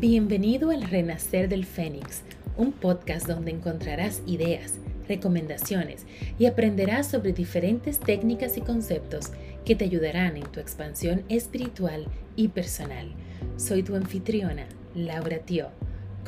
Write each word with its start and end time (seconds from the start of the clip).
Bienvenido 0.00 0.70
al 0.70 0.82
Renacer 0.82 1.48
del 1.48 1.66
Fénix, 1.66 2.22
un 2.56 2.70
podcast 2.70 3.26
donde 3.26 3.50
encontrarás 3.50 4.22
ideas, 4.28 4.74
recomendaciones 5.08 6.06
y 6.38 6.46
aprenderás 6.46 7.10
sobre 7.10 7.32
diferentes 7.32 7.98
técnicas 7.98 8.56
y 8.56 8.60
conceptos 8.60 9.32
que 9.64 9.74
te 9.74 9.86
ayudarán 9.86 10.36
en 10.36 10.44
tu 10.44 10.60
expansión 10.60 11.24
espiritual 11.28 12.06
y 12.36 12.46
personal. 12.46 13.10
Soy 13.56 13.82
tu 13.82 13.96
anfitriona, 13.96 14.68
Laura 14.94 15.40
Tio, 15.40 15.70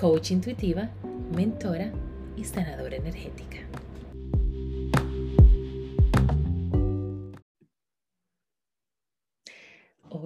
coach 0.01 0.33
intuitiva, 0.33 0.91
mentora 1.33 1.93
y 2.37 2.43
sanadora 2.43 2.97
energética. 2.97 3.59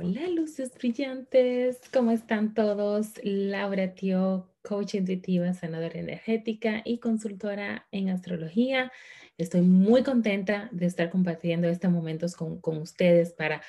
Hola 0.07 0.29
luces 0.29 0.71
brillantes, 0.75 1.81
¿cómo 1.91 2.11
están 2.11 2.53
todos? 2.53 3.13
Laura 3.23 3.95
Tio, 3.95 4.51
coach 4.61 4.97
intuitiva, 4.97 5.55
sanadora 5.55 5.99
energética 5.99 6.83
y 6.85 6.99
consultora 6.99 7.87
en 7.91 8.11
astrología. 8.11 8.93
Estoy 9.39 9.63
muy 9.63 10.03
contenta 10.03 10.69
de 10.73 10.85
estar 10.85 11.09
compartiendo 11.09 11.69
estos 11.69 11.91
momentos 11.91 12.37
con, 12.37 12.61
ustedes 12.63 13.33
para, 13.33 13.63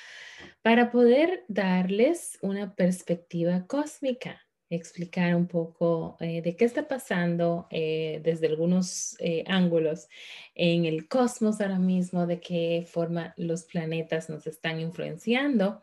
para 0.61 0.91
poder 0.91 1.45
darles 1.47 2.37
una 2.41 2.75
perspectiva 2.75 3.65
cósmica, 3.65 4.41
explicar 4.69 5.37
un 5.37 5.47
poco 5.47 6.17
eh, 6.19 6.41
de 6.41 6.57
qué 6.57 6.65
está 6.65 6.85
pasando 6.85 7.65
eh, 7.71 8.19
desde 8.25 8.47
algunos 8.47 9.15
eh, 9.19 9.45
ángulos 9.47 10.09
en 10.53 10.83
el 10.83 11.07
cosmos 11.07 11.61
ahora 11.61 11.79
mismo, 11.79 12.27
de 12.27 12.41
qué 12.41 12.85
forma 12.85 13.33
los 13.37 13.63
planetas 13.63 14.29
nos 14.29 14.45
están 14.47 14.81
influenciando 14.81 15.81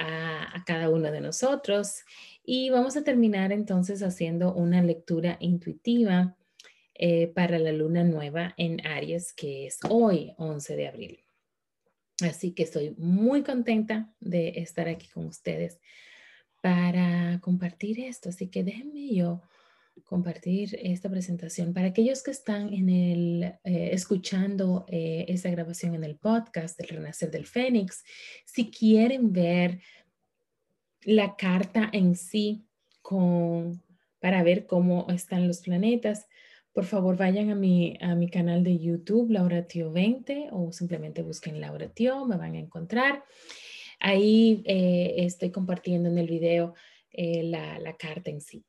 a, 0.00 0.64
cada 0.66 0.90
uno 0.90 1.10
de 1.12 1.20
nosotros. 1.20 2.04
Y 2.44 2.70
vamos 2.70 2.96
a 2.96 3.04
terminar 3.04 3.52
entonces 3.52 4.02
haciendo 4.02 4.54
una 4.54 4.82
lectura 4.82 5.36
intuitiva 5.40 6.36
eh, 6.94 7.28
para 7.28 7.58
la 7.58 7.72
luna 7.72 8.02
nueva 8.04 8.54
en 8.56 8.84
Aries, 8.86 9.32
que 9.32 9.66
es 9.66 9.78
hoy, 9.88 10.32
11 10.38 10.76
de 10.76 10.88
abril. 10.88 11.24
Así 12.22 12.52
que 12.52 12.64
estoy 12.64 12.94
muy 12.98 13.42
contenta 13.42 14.12
de 14.20 14.48
estar 14.56 14.88
aquí 14.88 15.08
con 15.08 15.26
ustedes 15.26 15.78
para 16.60 17.38
compartir 17.40 18.00
esto. 18.00 18.28
Así 18.28 18.48
que 18.48 18.64
déjenme 18.64 19.14
yo 19.14 19.42
compartir 20.10 20.76
esta 20.82 21.08
presentación. 21.08 21.72
Para 21.72 21.88
aquellos 21.88 22.22
que 22.22 22.32
están 22.32 22.72
en 22.72 22.88
el, 22.88 23.42
eh, 23.64 23.90
escuchando 23.92 24.84
eh, 24.88 25.24
esta 25.28 25.50
grabación 25.50 25.94
en 25.94 26.02
el 26.04 26.16
podcast 26.16 26.78
del 26.78 26.88
Renacer 26.88 27.30
del 27.30 27.46
Fénix, 27.46 28.02
si 28.44 28.70
quieren 28.70 29.32
ver 29.32 29.80
la 31.02 31.36
carta 31.36 31.88
en 31.92 32.16
sí 32.16 32.66
con, 33.02 33.82
para 34.18 34.42
ver 34.42 34.66
cómo 34.66 35.06
están 35.10 35.46
los 35.46 35.60
planetas, 35.60 36.26
por 36.72 36.84
favor 36.84 37.16
vayan 37.16 37.50
a 37.50 37.54
mi, 37.54 37.96
a 38.00 38.14
mi 38.14 38.28
canal 38.28 38.62
de 38.62 38.78
YouTube, 38.78 39.30
Laura 39.30 39.66
Tio 39.66 39.92
20, 39.92 40.48
o 40.52 40.72
simplemente 40.72 41.22
busquen 41.22 41.60
Laura 41.60 41.88
Tio, 41.88 42.26
me 42.26 42.36
van 42.36 42.54
a 42.54 42.58
encontrar. 42.58 43.24
Ahí 43.98 44.62
eh, 44.66 45.14
estoy 45.18 45.50
compartiendo 45.50 46.08
en 46.08 46.18
el 46.18 46.26
video 46.26 46.74
la, 47.12 47.78
la 47.80 47.96
carta 47.96 48.30
en 48.30 48.40
sí. 48.40 48.64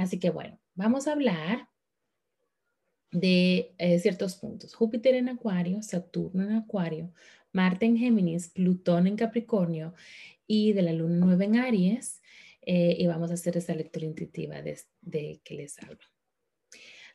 Así 0.00 0.18
que 0.18 0.30
bueno, 0.30 0.58
vamos 0.74 1.06
a 1.06 1.12
hablar 1.12 1.68
de 3.12 3.74
eh, 3.76 3.98
ciertos 3.98 4.36
puntos. 4.36 4.74
Júpiter 4.74 5.14
en 5.14 5.28
Acuario, 5.28 5.82
Saturno 5.82 6.42
en 6.42 6.52
Acuario, 6.52 7.12
Marte 7.52 7.84
en 7.84 7.98
Géminis, 7.98 8.48
Plutón 8.48 9.06
en 9.06 9.16
Capricornio 9.16 9.92
y 10.46 10.72
de 10.72 10.82
la 10.82 10.94
Luna 10.94 11.16
nueva 11.16 11.44
en 11.44 11.56
Aries. 11.56 12.22
Eh, 12.62 12.96
y 12.98 13.06
vamos 13.06 13.30
a 13.30 13.34
hacer 13.34 13.58
esa 13.58 13.74
lectura 13.74 14.06
intuitiva 14.06 14.62
de, 14.62 15.40
que 15.44 15.54
les 15.54 15.78
hablo. 15.82 15.98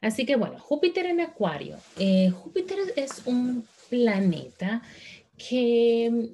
Así 0.02 0.26
que 0.28 0.36
bueno, 0.36 0.60
Júpiter 0.60 1.08
en 1.08 1.22
Acuario. 1.22 1.78
Eh, 1.98 2.30
Júpiter 2.30 2.78
es 2.96 3.26
un 3.26 3.66
planeta 3.90 4.84
que 5.38 6.30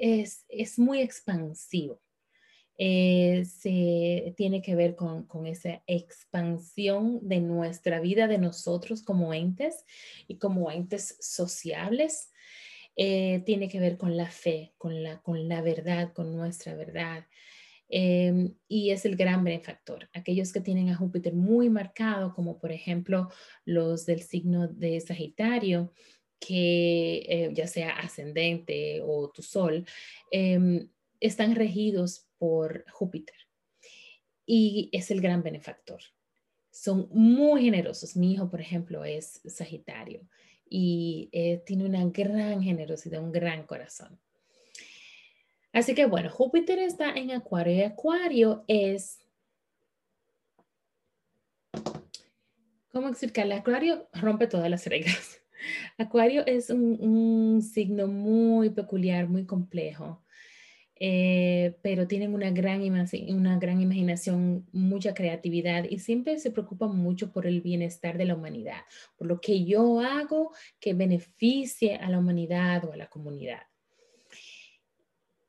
es, 0.00 0.44
es 0.48 0.80
muy 0.80 1.00
expansivo. 1.00 2.00
Eh, 2.82 3.44
se 3.44 4.32
tiene 4.38 4.62
que 4.62 4.74
ver 4.74 4.96
con, 4.96 5.26
esa 5.46 5.82
expansión 5.86 7.18
de 7.20 7.38
nuestra 7.38 8.00
vida, 8.00 8.26
de 8.26 8.38
nosotros 8.38 9.02
como 9.02 9.34
entes 9.34 9.84
y 10.26 10.38
como 10.38 10.70
entes 10.70 11.18
sociables. 11.20 12.32
Eh, 12.96 13.42
tiene 13.44 13.68
que 13.68 13.80
ver 13.80 13.98
con 13.98 14.16
la 14.16 14.30
fe, 14.30 14.72
con 14.78 15.02
la, 15.02 15.20
con 15.20 15.46
la 15.46 15.60
verdad, 15.60 16.14
con 16.14 16.34
nuestra 16.34 16.74
verdad. 16.74 17.26
Em, 17.90 18.54
y 18.66 18.92
es 18.92 19.04
el 19.04 19.14
gran 19.16 19.44
benefactor. 19.44 20.08
Aquellos 20.14 20.50
que 20.50 20.62
tienen 20.62 20.88
a 20.88 20.96
Júpiter 20.96 21.34
muy 21.34 21.68
marcado, 21.68 22.32
como 22.32 22.58
por 22.58 22.72
ejemplo 22.72 23.28
los 23.66 24.06
del 24.06 24.22
signo 24.22 24.68
de 24.68 24.98
Sagitario, 25.02 25.92
que 26.38 27.26
eh, 27.28 27.50
ya 27.52 27.66
sea 27.66 27.90
ascendente 27.90 29.02
o 29.04 29.30
tu 29.30 29.42
sol, 29.42 29.84
em, 30.30 30.88
están 31.20 31.54
regidos 31.54 32.29
por 32.40 32.84
Júpiter 32.90 33.36
y 34.46 34.88
es 34.92 35.12
el 35.12 35.20
gran 35.20 35.44
benefactor. 35.44 36.00
Son 36.72 37.08
muy 37.12 37.62
generosos. 37.62 38.16
Mi 38.16 38.32
hijo, 38.32 38.50
por 38.50 38.60
ejemplo, 38.60 39.04
es 39.04 39.40
Sagitario 39.44 40.26
y 40.68 41.28
eh, 41.32 41.62
tiene 41.66 41.84
una 41.84 42.04
gran 42.06 42.60
generosidad, 42.60 43.22
un 43.22 43.30
gran 43.30 43.64
corazón. 43.64 44.18
Así 45.72 45.94
que 45.94 46.06
bueno, 46.06 46.30
Júpiter 46.30 46.80
está 46.80 47.12
en 47.12 47.30
Acuario 47.30 47.74
y 47.74 47.82
Acuario 47.82 48.64
es, 48.66 49.20
¿cómo 52.90 53.08
explicarle? 53.08 53.54
Acuario 53.54 54.08
rompe 54.14 54.48
todas 54.48 54.68
las 54.68 54.84
reglas. 54.86 55.40
Acuario 55.98 56.44
es 56.46 56.70
un 56.70 57.62
signo 57.62 58.08
muy 58.08 58.70
peculiar, 58.70 59.28
muy 59.28 59.46
complejo. 59.46 60.24
Eh, 61.02 61.78
pero 61.80 62.06
tienen 62.06 62.34
una 62.34 62.50
gran, 62.50 62.82
una 62.82 63.58
gran 63.58 63.80
imaginación, 63.80 64.66
mucha 64.70 65.14
creatividad 65.14 65.84
y 65.88 65.98
siempre 65.98 66.38
se 66.38 66.50
preocupan 66.50 66.94
mucho 66.94 67.32
por 67.32 67.46
el 67.46 67.62
bienestar 67.62 68.18
de 68.18 68.26
la 68.26 68.34
humanidad, 68.34 68.82
por 69.16 69.26
lo 69.26 69.40
que 69.40 69.64
yo 69.64 70.00
hago 70.00 70.52
que 70.78 70.92
beneficie 70.92 71.96
a 71.96 72.10
la 72.10 72.18
humanidad 72.18 72.84
o 72.84 72.92
a 72.92 72.98
la 72.98 73.08
comunidad. 73.08 73.62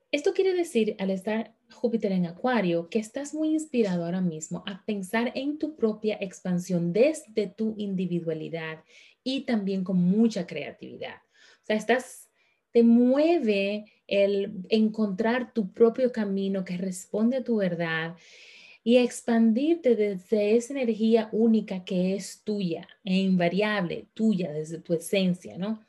Esto 0.09 0.33
quiere 0.33 0.53
decir, 0.53 0.95
al 0.99 1.09
estar 1.09 1.53
Júpiter 1.69 2.13
en 2.13 2.25
Acuario, 2.25 2.89
que 2.89 2.99
estás 2.99 3.33
muy 3.33 3.49
inspirado 3.49 4.05
ahora 4.05 4.21
mismo 4.21 4.63
a 4.65 4.83
pensar 4.85 5.31
en 5.35 5.57
tu 5.57 5.75
propia 5.75 6.17
expansión 6.19 6.93
desde 6.93 7.47
tu 7.47 7.75
individualidad 7.77 8.83
y 9.23 9.41
también 9.41 9.83
con 9.83 9.97
mucha 9.97 10.47
creatividad. 10.47 11.15
O 11.15 11.65
sea, 11.65 11.75
estás, 11.75 12.29
te 12.71 12.83
mueve 12.83 13.85
el 14.07 14.65
encontrar 14.69 15.53
tu 15.53 15.71
propio 15.71 16.11
camino 16.11 16.65
que 16.65 16.77
responde 16.77 17.37
a 17.37 17.43
tu 17.43 17.57
verdad 17.57 18.15
y 18.83 18.97
expandirte 18.97 19.95
desde 19.95 20.55
esa 20.55 20.73
energía 20.73 21.29
única 21.31 21.85
que 21.85 22.15
es 22.15 22.43
tuya 22.43 22.87
e 23.03 23.15
invariable, 23.15 24.07
tuya 24.13 24.51
desde 24.51 24.79
tu 24.79 24.93
esencia, 24.93 25.57
¿no? 25.57 25.85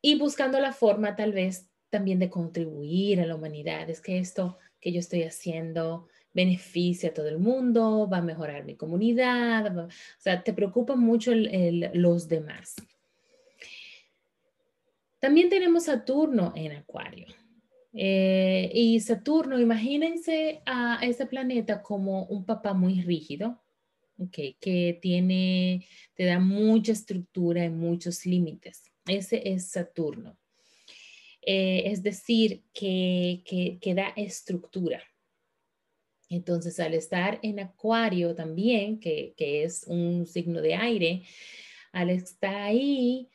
Y 0.00 0.18
buscando 0.18 0.58
la 0.60 0.72
forma 0.72 1.14
tal 1.14 1.32
vez 1.32 1.68
también 1.90 2.18
de 2.18 2.30
contribuir 2.30 3.20
a 3.20 3.26
la 3.26 3.34
humanidad. 3.34 3.90
Es 3.90 4.00
que 4.00 4.18
esto 4.18 4.58
que 4.80 4.92
yo 4.92 5.00
estoy 5.00 5.24
haciendo 5.24 6.08
beneficia 6.32 7.10
a 7.10 7.14
todo 7.14 7.28
el 7.28 7.38
mundo, 7.38 8.08
va 8.10 8.18
a 8.18 8.22
mejorar 8.22 8.64
mi 8.64 8.76
comunidad, 8.76 9.76
o 9.76 9.88
sea, 10.18 10.42
te 10.42 10.52
preocupa 10.52 10.96
mucho 10.96 11.32
los 11.34 12.28
demás. 12.28 12.76
También 15.20 15.48
tenemos 15.48 15.84
Saturno 15.84 16.52
en 16.56 16.72
Acuario. 16.72 17.26
Eh, 17.92 18.70
y 18.72 19.00
Saturno, 19.00 19.58
imagínense 19.60 20.62
a 20.64 21.00
ese 21.02 21.26
planeta 21.26 21.82
como 21.82 22.24
un 22.24 22.44
papá 22.44 22.72
muy 22.72 23.02
rígido, 23.02 23.62
que 24.30 24.98
tiene, 25.00 25.86
te 26.14 26.24
da 26.24 26.38
mucha 26.38 26.92
estructura 26.92 27.64
y 27.64 27.70
muchos 27.70 28.26
límites. 28.26 28.90
Ese 29.06 29.42
es 29.44 29.70
Saturno. 29.70 30.36
Eh, 31.42 31.84
es 31.86 32.02
decir, 32.02 32.64
que, 32.72 33.42
que, 33.80 33.94
da 33.94 34.08
estructura. 34.16 35.02
Entonces, 36.28 36.78
al 36.80 36.94
estar 36.94 37.40
en 37.42 37.60
Acuario 37.60 38.34
también, 38.34 39.00
que, 39.00 39.34
que 39.36 39.64
es 39.64 39.84
un 39.86 40.26
signo 40.26 40.60
de 40.60 40.74
aire, 40.74 41.22
al 41.92 42.10
estar 42.10 42.54
ahí, 42.54 43.28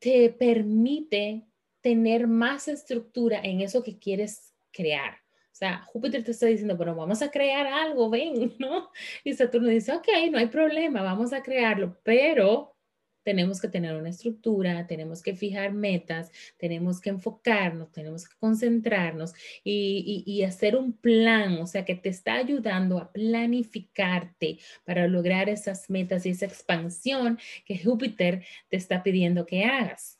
te 0.00 0.30
permite 0.30 1.46
tener 1.80 2.26
más 2.26 2.68
estructura 2.68 3.40
en 3.42 3.60
eso 3.60 3.82
que 3.82 3.98
quieres 3.98 4.54
crear. 4.72 5.14
O 5.52 5.56
sea, 5.60 5.82
Júpiter 5.82 6.24
te 6.24 6.30
está 6.30 6.46
diciendo, 6.46 6.76
bueno, 6.76 6.94
vamos 6.94 7.22
a 7.22 7.30
crear 7.30 7.66
algo, 7.66 8.10
ven, 8.10 8.54
¿no? 8.58 8.90
Y 9.22 9.34
Saturno 9.34 9.68
dice, 9.68 9.92
ok, 9.92 10.08
no 10.30 10.38
hay 10.38 10.46
problema, 10.46 11.02
vamos 11.02 11.32
a 11.32 11.42
crearlo, 11.42 11.98
pero 12.02 12.74
tenemos 13.22 13.60
que 13.60 13.68
tener 13.68 13.96
una 13.96 14.10
estructura, 14.10 14.86
tenemos 14.86 15.22
que 15.22 15.34
fijar 15.34 15.72
metas, 15.72 16.30
tenemos 16.58 17.00
que 17.00 17.10
enfocarnos, 17.10 17.92
tenemos 17.92 18.28
que 18.28 18.34
concentrarnos 18.38 19.34
y, 19.64 20.42
hacer 20.44 20.74
un 20.74 20.94
plan, 20.94 21.58
o 21.58 21.66
sea, 21.66 21.84
que 21.84 21.94
te 21.94 22.08
está 22.08 22.34
ayudando 22.34 22.98
a 22.98 23.12
planificarte 23.12 24.58
para 24.84 25.06
lograr 25.06 25.48
esas 25.48 25.90
metas 25.90 26.24
y 26.24 26.30
esa 26.30 26.46
expansión 26.46 27.38
que 27.64 27.78
Júpiter 27.78 28.44
te 28.68 28.76
está 28.76 29.02
pidiendo 29.02 29.46
que 29.46 29.64
hagas 29.64 30.18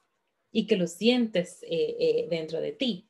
y 0.53 0.67
que 0.67 0.77
lo 0.77 0.87
sientes 0.87 1.63
eh, 1.63 1.97
eh, 1.99 2.27
dentro 2.31 2.61
de 2.61 2.73
ti. 2.73 3.10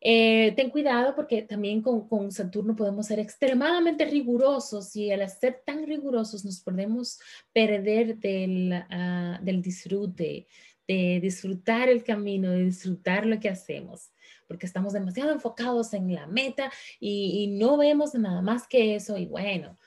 Eh, 0.00 0.52
ten 0.54 0.70
cuidado 0.70 1.14
porque 1.16 1.42
también 1.42 1.82
con, 1.82 2.30
Saturno 2.30 2.76
podemos 2.76 3.06
ser 3.06 3.18
extremadamente 3.18 4.04
rigurosos 4.04 4.94
y 4.94 5.10
al 5.10 5.28
ser 5.28 5.62
tan 5.66 5.86
rigurosos 5.86 6.44
nos 6.44 6.60
podemos 6.60 7.18
perder 7.52 8.16
del, 8.18 8.72
ah, 8.72 9.40
del 9.42 9.60
disfrute, 9.60 10.46
de 10.86 11.18
disfrutar 11.20 11.88
el 11.88 12.04
camino, 12.04 12.50
de 12.50 12.64
disfrutar 12.64 13.26
lo 13.26 13.40
que 13.40 13.48
hacemos, 13.48 14.12
porque 14.46 14.66
estamos 14.66 14.92
demasiado 14.92 15.32
enfocados 15.32 15.92
en 15.92 16.14
la 16.14 16.26
meta 16.26 16.70
y, 17.00 17.48
no 17.58 17.76
vemos 17.76 18.14
nada 18.14 18.40
más 18.40 18.68
que 18.68 18.94
eso 18.94 19.18
y 19.18 19.26
bueno. 19.26 19.78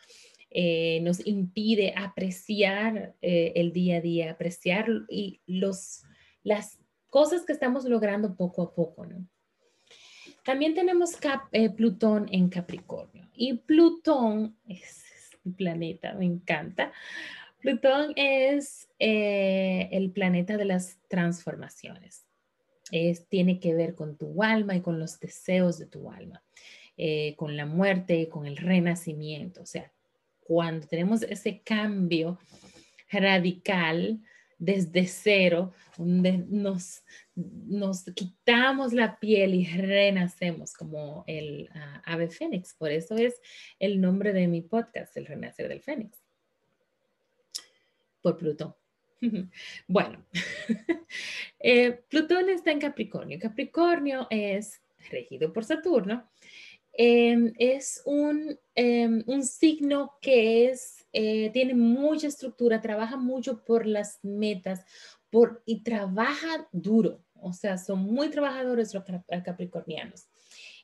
Eh, 0.54 1.00
nos 1.04 1.26
impide 1.26 1.94
apreciar 1.96 3.16
eh, 3.22 3.54
el 3.56 3.72
día 3.72 3.98
a 3.98 4.02
día, 4.02 4.32
apreciar 4.32 4.86
y 5.08 5.40
los, 5.46 6.04
las 6.44 6.78
cosas 7.10 7.46
que 7.46 7.54
estamos 7.54 7.86
logrando 7.86 8.36
poco 8.36 8.62
a 8.62 8.76
poco, 8.76 9.06
¿no? 9.06 9.26
También 10.44 10.74
tenemos 10.74 11.12
eh, 11.52 11.70
Plutón 11.70 12.28
en 12.32 12.50
Capricornio. 12.50 13.28
Y 13.36 13.54
Plutón 13.54 14.58
es, 14.68 15.04
mi 15.44 15.54
planeta, 15.54 16.14
me 16.14 16.26
encanta. 16.26 16.92
Plutón 17.60 18.14
es 18.16 18.90
eh, 19.00 19.90
el 19.92 20.12
planeta 20.12 20.58
de 20.58 20.66
las 20.66 20.98
transformaciones. 21.08 22.26
Es, 22.92 23.28
tiene 23.28 23.60
que 23.60 23.74
ver 23.74 23.96
con 23.96 24.18
tu 24.18 24.44
alma 24.44 24.76
y 24.76 24.82
con 24.82 25.00
los 25.00 25.20
deseos 25.20 25.78
de 25.78 25.86
tu 25.86 26.12
alma, 26.12 26.44
eh, 26.98 27.36
con 27.38 27.56
la 27.56 27.66
muerte 27.66 28.28
con 28.30 28.46
el 28.46 28.58
renacimiento. 28.58 29.62
O 29.62 29.66
sea, 29.66 29.92
cuando 30.42 30.88
tenemos 30.88 31.22
ese 31.22 31.62
cambio 31.62 32.40
radical, 33.10 34.20
desde 34.62 35.08
cero, 35.08 35.74
donde 35.98 36.38
nos, 36.38 37.04
nos 37.36 38.04
quitamos 38.04 38.94
la 38.94 39.20
piel 39.20 39.56
y 39.56 39.66
renacemos 39.66 40.74
como 40.74 41.24
el 41.28 41.70
ah, 41.74 42.02
ave 42.06 42.30
fénix. 42.30 42.74
Por 42.74 42.92
eso 42.92 43.16
es 43.16 43.40
el 43.80 44.02
nombre 44.02 44.34
de 44.34 44.48
mi 44.48 44.62
podcast, 44.62 45.16
El 45.18 45.26
Renacer 45.26 45.68
del 45.68 45.82
Fénix. 45.82 46.18
Por 48.22 48.38
Plutón. 48.38 48.76
Bueno, 49.88 50.26
eh, 51.60 51.92
Plutón 52.10 52.50
está 52.50 52.72
en 52.72 52.80
Capricornio. 52.80 53.40
Capricornio 53.40 54.26
es 54.32 54.82
regido 55.12 55.54
por 55.54 55.64
Saturno. 55.64 56.28
Em, 56.94 57.54
es 57.58 58.02
un, 58.06 58.60
em, 58.76 59.24
un 59.28 59.44
signo 59.46 60.18
que 60.22 60.66
es 60.66 61.02
eh, 61.14 61.50
tiene 61.52 61.74
mucha 61.74 62.28
estructura, 62.28 62.82
trabaja 62.82 63.18
mucho 63.18 63.66
por 63.66 63.86
las 63.86 64.20
metas 64.24 64.86
por, 65.32 65.64
y 65.66 65.82
trabaja 65.82 66.68
duro. 66.72 67.24
O 67.34 67.54
sea, 67.54 67.78
son 67.78 68.00
muy 68.00 68.30
trabajadores 68.30 68.94
los 68.94 69.04
capricornianos. 69.44 70.28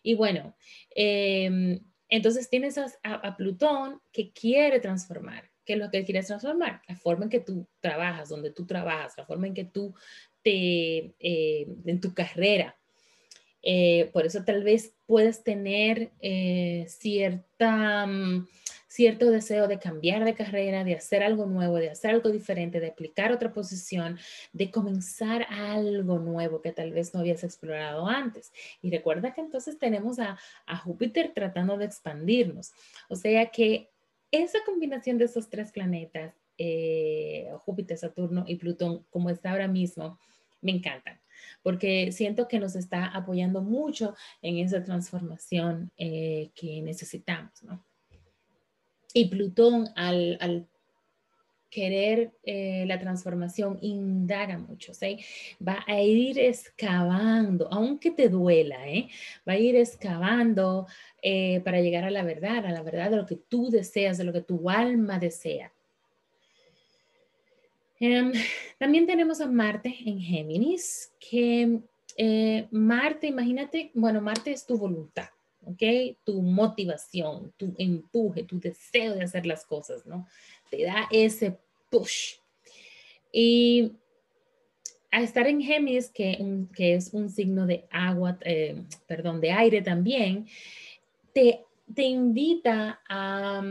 Y 0.02 0.16
bueno, 0.16 0.56
em, 0.96 1.80
entonces 2.10 2.50
tienes 2.50 2.78
a, 2.78 3.38
Plutón 3.38 4.02
que 4.12 4.32
quiere 4.32 4.80
transformar. 4.80 5.52
¿Qué 5.66 5.74
es 5.74 5.80
lo 5.80 5.92
que 5.92 6.06
quieres 6.06 6.28
transformar? 6.28 6.82
La 6.88 6.96
forma 6.96 7.26
en 7.26 7.30
que 7.30 7.42
tú 7.42 7.68
trabajas, 7.82 8.30
donde 8.30 8.52
tú 8.52 8.66
trabajas, 8.66 9.14
la 9.18 9.26
forma 9.26 9.48
en 9.48 9.54
que 9.54 9.66
tú 9.66 9.94
te, 10.42 11.14
eh, 11.20 11.68
en 11.86 12.02
tu 12.02 12.14
carrera. 12.14 12.76
Eh, 13.62 14.10
por 14.14 14.26
eso 14.26 14.46
tal 14.46 14.64
vez 14.64 14.96
puedes 15.06 15.44
tener 15.44 16.12
cierta... 16.88 18.08
Mm, 18.08 18.48
cierto 18.98 19.30
deseo 19.30 19.68
de 19.68 19.78
cambiar 19.78 20.26
de 20.26 20.34
carrera, 20.34 20.84
de 20.84 20.96
hacer 20.96 21.22
algo 21.22 21.46
nuevo, 21.46 21.76
de 21.76 21.92
hacer 21.92 22.10
algo 22.10 22.32
diferente, 22.32 22.80
de 22.80 22.88
aplicar 22.88 23.32
otra 23.32 23.54
posición, 23.54 24.18
de 24.54 24.72
comenzar 24.72 25.46
algo 25.52 26.18
nuevo 26.18 26.64
que 26.64 26.72
tal 26.72 26.92
vez 26.94 27.14
no 27.14 27.20
habías 27.20 27.44
explorado 27.44 28.08
antes. 28.08 28.52
Y 28.82 28.90
recuerda 28.90 29.36
que 29.36 29.42
entonces 29.42 29.78
tenemos 29.78 30.18
a, 30.18 30.36
Júpiter 30.84 31.32
tratando 31.36 31.78
de 31.78 31.86
expandirnos. 31.86 32.72
O 33.08 33.16
sea 33.16 33.52
que 33.52 33.92
esa 34.32 34.58
combinación 34.66 35.20
de 35.20 35.26
esos 35.26 35.48
tres 35.48 35.72
planetas, 35.72 36.34
eh, 36.58 37.52
Júpiter, 37.66 38.00
Saturno 38.00 38.46
y 38.48 38.56
Plutón, 38.56 39.06
como 39.12 39.30
está 39.30 39.52
ahora 39.52 39.68
mismo, 39.68 40.18
me 40.60 40.72
encantan 40.72 41.20
porque 41.62 42.12
siento 42.12 42.48
que 42.48 42.60
nos 42.60 42.76
está 42.76 43.06
apoyando 43.06 43.62
mucho 43.62 44.16
en 44.42 44.58
esa 44.58 44.84
transformación 44.84 45.92
eh, 45.98 46.50
que 46.56 46.82
necesitamos, 46.82 47.62
¿no? 47.62 47.87
Y 49.14 49.30
Plutón 49.30 49.90
al, 49.96 50.68
querer 51.70 52.32
eh, 52.44 52.86
la 52.88 53.00
transformación 53.00 53.78
indaga 53.82 54.58
mucho, 54.58 54.94
¿sí? 54.94 55.20
va 55.66 55.84
a 55.86 56.02
ir 56.02 56.40
excavando, 56.40 57.68
aunque 57.72 58.12
te 58.12 58.30
duela, 58.30 58.88
¿eh? 58.88 59.10
va 59.48 59.54
a 59.54 59.58
ir 59.58 59.76
excavando 59.76 60.88
eh, 61.22 61.62
para 61.62 61.82
llegar 61.82 62.04
a 62.06 62.12
la 62.12 62.24
verdad, 62.24 62.66
a 62.66 62.72
la 62.72 62.84
verdad 62.84 63.12
de 63.12 63.18
lo 63.18 63.26
que 63.26 63.36
tú 63.36 63.70
deseas, 63.70 64.18
de 64.18 64.24
lo 64.24 64.34
que 64.34 64.42
tu 64.42 64.70
alma 64.70 65.20
desea. 65.20 65.72
Em, 68.00 68.32
también 68.78 69.06
tenemos 69.06 69.42
a 69.42 69.48
Marte 69.48 69.94
en 70.06 70.22
Géminis, 70.22 71.12
que 71.20 71.82
Marte, 72.72 73.28
imagínate, 73.28 73.92
bueno, 73.94 74.22
Marte 74.22 74.52
es 74.52 74.66
tu 74.66 74.78
voluntad. 74.78 75.28
¿Ok? 75.68 76.18
Tu 76.24 76.42
motivación, 76.42 77.54
tu 77.58 77.74
empuje, 77.78 78.44
tu 78.44 78.60
deseo 78.60 79.16
de 79.16 79.24
hacer 79.24 79.46
las 79.46 79.66
cosas, 79.66 80.06
¿no? 80.06 80.28
Te 80.70 80.84
da 80.84 81.08
ese 81.12 81.58
push. 81.90 82.36
Y 83.32 83.94
a 85.12 85.22
estar 85.22 85.48
en 85.48 85.62
Géminis, 85.62 86.10
que, 86.10 86.38
es 86.78 87.14
un 87.14 87.30
signo 87.30 87.66
de 87.66 87.86
agua, 87.92 88.38
eh, 88.42 88.84
perdón, 89.08 89.42
de 89.42 89.52
aire 89.52 89.82
también, 89.82 90.48
te, 91.34 91.64
te 91.94 92.04
invita 92.04 93.02
a, 93.08 93.62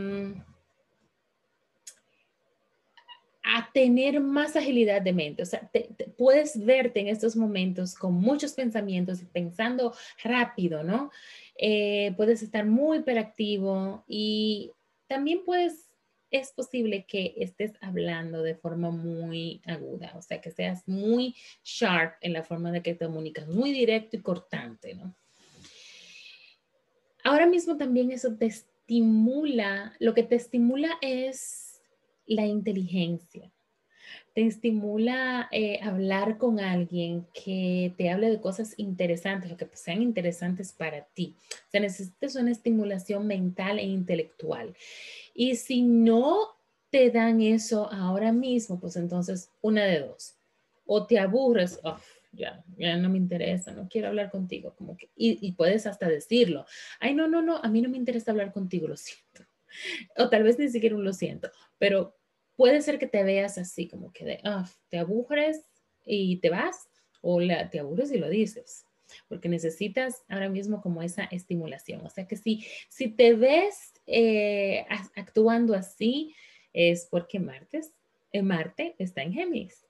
a 3.43 3.70
tener 3.72 4.20
más 4.20 4.56
agilidad 4.56 5.00
de 5.02 5.12
mente. 5.12 5.43
O 5.43 5.46
sea, 5.46 5.70
puedes 6.19 6.64
verte 6.64 7.00
en 7.00 7.08
estos 7.08 7.37
momentos 7.37 7.94
con 7.94 8.14
muchos 8.14 8.52
pensamientos 8.52 9.22
y 9.22 9.24
pensando 9.24 9.94
rápido, 10.24 10.82
¿no? 10.82 11.10
Eh, 11.58 12.13
puedes 12.17 12.43
estar 12.43 12.67
muy 12.67 12.98
hiperactivo 12.98 14.05
y 14.06 14.72
también 15.06 15.41
puedes, 15.44 15.89
es 16.31 16.53
posible 16.53 17.06
que 17.06 17.34
estés 17.39 17.72
hablando 17.81 18.43
de 18.43 18.55
forma 18.55 18.91
muy 18.91 19.63
aguda, 19.65 20.13
o 20.17 20.22
sea, 20.22 20.41
que 20.41 20.51
seas 20.51 20.86
muy 20.86 21.34
sharp 21.65 22.15
en 22.20 22.32
la 22.32 22.43
forma 22.43 22.72
de 22.72 22.82
que 22.82 22.94
te 22.94 23.06
comunicas, 23.06 23.48
muy 23.48 23.72
directo 23.72 24.17
y 24.17 24.20
cortante, 24.20 24.94
¿no? 24.94 25.15
Ahora 27.25 27.46
mismo 27.46 27.77
también 27.77 28.13
eso 28.13 28.36
te 28.36 28.46
estimula, 28.46 29.94
lo 29.98 30.15
que 30.15 30.22
te 30.22 30.36
estimula 30.36 30.91
es 31.01 31.81
la 32.27 32.46
inteligencia 32.46 33.51
te 34.36 34.46
estimula 34.46 35.48
eh, 35.50 35.81
hablar 35.82 36.36
con 36.36 36.60
alguien 36.60 37.26
que 37.32 37.94
te 37.96 38.10
hable 38.10 38.28
de 38.28 38.38
cosas 38.38 38.74
interesantes 38.76 39.50
o 39.50 39.56
que 39.56 39.66
sean 39.72 40.02
interesantes 40.02 40.74
para 40.74 41.06
ti. 41.14 41.34
O 41.50 41.70
sea, 41.70 41.81
necesitas 41.81 42.36
una 42.36 42.50
estimulación 42.50 43.26
mental 43.26 43.78
e 43.78 43.84
intelectual. 43.84 44.76
Y 45.32 45.56
si 45.56 45.81
no 45.81 46.50
te 46.90 47.10
dan 47.10 47.40
eso 47.40 47.90
ahora 47.90 48.31
mismo, 48.31 48.78
pues 48.78 48.96
entonces 48.96 49.48
una 49.62 49.86
de 49.86 50.00
dos. 50.00 50.34
O 50.84 51.06
te 51.06 51.19
aburres, 51.19 51.81
ya, 52.31 52.62
ya 52.76 52.98
no 52.98 53.08
me 53.08 53.16
interesa, 53.16 53.72
no 53.72 53.88
quiero 53.88 54.08
hablar 54.08 54.31
contigo, 54.31 54.74
como 54.76 54.98
que, 54.98 55.08
y, 55.16 55.38
y 55.40 55.52
puedes 55.52 55.86
hasta 55.86 56.10
decirlo. 56.10 56.66
Ay, 57.00 57.14
no, 57.14 57.26
no, 57.26 57.40
no, 57.40 57.56
a 57.56 57.70
mí 57.70 57.81
no 57.81 57.88
me 57.88 57.96
interesa 57.96 58.32
hablar 58.32 58.52
contigo, 58.52 58.86
lo 58.86 58.98
siento. 58.98 59.46
O 60.19 60.28
tal 60.28 60.43
vez 60.43 60.58
ni 60.58 60.69
siquiera 60.69 60.94
un 60.94 61.05
lo 61.05 61.14
siento, 61.14 61.50
pero 61.78 62.16
puede 62.56 62.82
ser 62.82 62.98
que 62.98 63.06
te 63.06 63.22
veas 63.22 63.58
así, 63.58 63.89
como 63.89 64.13
que 64.13 64.41
ah, 64.44 64.69
te 64.89 64.98
aburres 64.98 65.67
y 66.05 66.39
te 66.39 66.51
vas, 66.51 66.89
o 67.20 67.41
la, 67.41 67.70
te 67.70 67.81
aburres 67.81 68.13
y 68.13 68.19
lo 68.19 68.29
dices, 68.29 68.84
porque 69.29 69.48
necesitas 69.48 70.22
ahora 70.29 70.48
mismo 70.48 70.81
como 70.81 71.03
esa 71.03 71.25
estimulación. 71.25 72.05
O 72.05 72.10
sea 72.10 72.27
que 72.27 72.36
si, 72.36 72.67
si 72.89 73.08
te 73.08 73.34
ves 73.34 73.93
eh, 74.06 74.86
actuando 75.15 75.75
así, 75.75 76.34
es 76.72 77.06
porque 77.10 77.41
Martes, 77.41 77.93
eh, 78.32 78.43
Marte 78.43 78.94
está 78.98 79.22
en 79.22 79.32
Géminis. 79.32 79.85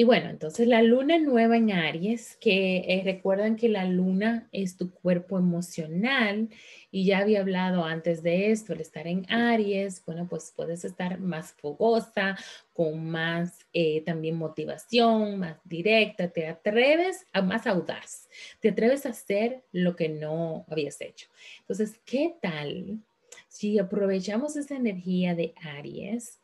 Y 0.00 0.04
bueno, 0.04 0.30
entonces 0.30 0.66
la 0.66 0.80
luna 0.80 1.18
nueva 1.18 1.58
en 1.58 1.72
Aries, 1.72 2.38
que 2.40 2.78
eh, 2.88 3.02
recuerdan 3.04 3.56
que 3.56 3.68
la 3.68 3.84
luna 3.84 4.48
es 4.50 4.78
tu 4.78 4.90
cuerpo 4.94 5.36
emocional 5.36 6.48
y 6.90 7.04
ya 7.04 7.18
había 7.18 7.40
hablado 7.40 7.84
antes 7.84 8.22
de 8.22 8.50
esto, 8.50 8.72
el 8.72 8.80
estar 8.80 9.06
en 9.06 9.30
Aries, 9.30 10.02
bueno, 10.06 10.26
pues 10.26 10.54
puedes 10.56 10.86
estar 10.86 11.20
más 11.20 11.52
fogosa, 11.52 12.38
con 12.72 13.10
más 13.10 13.66
eh, 13.74 14.00
también 14.00 14.36
motivación, 14.36 15.38
más 15.38 15.58
directa, 15.64 16.28
te 16.28 16.46
atreves 16.46 17.26
a 17.34 17.42
más 17.42 17.66
audaz, 17.66 18.26
te 18.60 18.70
atreves 18.70 19.04
a 19.04 19.10
hacer 19.10 19.64
lo 19.70 19.96
que 19.96 20.08
no 20.08 20.64
habías 20.70 20.98
hecho. 21.02 21.28
Entonces, 21.58 22.00
¿qué 22.06 22.36
tal 22.40 23.00
si 23.48 23.78
aprovechamos 23.78 24.56
esa 24.56 24.76
energía 24.76 25.34
de 25.34 25.52
Aries? 25.62 26.40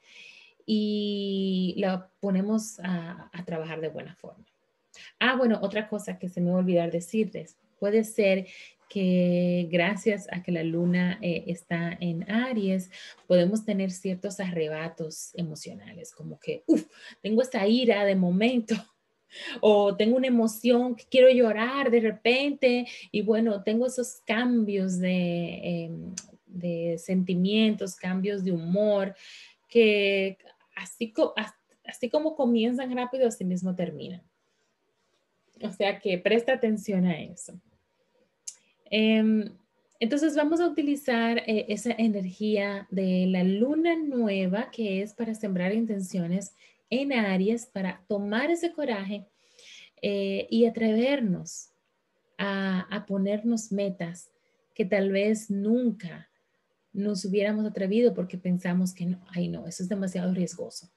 Y 0.66 1.74
la 1.78 2.10
ponemos 2.18 2.80
a, 2.82 3.30
trabajar 3.46 3.80
de 3.80 3.88
buena 3.88 4.16
forma. 4.16 4.44
Ah, 5.20 5.36
bueno, 5.36 5.60
otra 5.62 5.88
cosa 5.88 6.18
que 6.18 6.28
se 6.28 6.40
me 6.40 6.50
va 6.50 6.56
a 6.56 6.60
olvidar 6.60 6.90
decirles, 6.90 7.56
puede 7.78 8.02
ser 8.02 8.46
que 8.88 9.68
gracias 9.70 10.26
a 10.30 10.42
que 10.42 10.52
la 10.52 10.62
luna 10.62 11.18
eh, 11.22 11.44
está 11.46 11.96
en 12.00 12.28
Aries, 12.30 12.90
podemos 13.26 13.64
tener 13.64 13.90
ciertos 13.90 14.40
arrebatos 14.40 15.30
emocionales, 15.34 16.12
como 16.12 16.38
que, 16.40 16.64
uff, 16.66 16.86
tengo 17.22 17.42
esta 17.42 17.66
ira 17.66 18.04
de 18.04 18.16
momento, 18.16 18.74
o 19.60 19.96
tengo 19.96 20.16
una 20.16 20.28
emoción 20.28 20.96
que 20.96 21.04
quiero 21.08 21.30
llorar 21.30 21.90
de 21.90 22.00
repente, 22.00 22.86
y 23.12 23.22
bueno, 23.22 23.62
tengo 23.62 23.86
esos 23.86 24.20
cambios 24.24 24.98
de, 24.98 25.84
em, 25.84 26.14
de 26.46 26.96
sentimientos, 26.98 27.96
cambios 27.96 28.44
de 28.44 28.52
humor, 28.52 29.14
que 29.68 30.38
así, 30.76 31.12
como 32.10 32.36
comienzan 32.36 32.94
rápido, 32.94 33.26
así 33.26 33.44
mismo 33.44 33.74
terminan. 33.74 34.22
O 35.62 35.72
sea 35.72 35.98
que 35.98 36.18
presta 36.18 36.52
atención 36.52 37.06
a 37.06 37.20
eso. 37.20 37.58
Em, 38.90 39.50
entonces 39.98 40.36
vamos 40.36 40.60
a 40.60 40.68
utilizar 40.68 41.38
eh, 41.38 41.66
esa 41.68 41.92
energía 41.92 42.86
de 42.90 43.26
la 43.26 43.42
luna 43.42 43.96
nueva 43.96 44.70
que 44.70 45.02
es 45.02 45.14
para 45.14 45.34
sembrar 45.34 45.72
intenciones 45.72 46.54
en 46.90 47.12
Aries, 47.12 47.66
para 47.66 48.04
tomar 48.06 48.50
ese 48.50 48.72
coraje 48.72 49.26
eh, 50.02 50.46
y 50.50 50.66
atrevernos 50.66 51.70
a, 52.38 52.80
a, 52.94 53.06
ponernos 53.06 53.72
metas 53.72 54.30
que 54.74 54.84
tal 54.84 55.10
vez 55.10 55.50
nunca 55.50 56.28
nos 56.96 57.24
hubiéramos 57.26 57.66
atrevido 57.66 58.14
porque 58.14 58.38
pensamos 58.38 58.94
que 58.94 59.06
no, 59.06 59.24
ay 59.28 59.48
no, 59.48 59.66
eso 59.66 59.82
es 59.82 59.88
demasiado 59.88 60.32
riesgoso. 60.32 60.90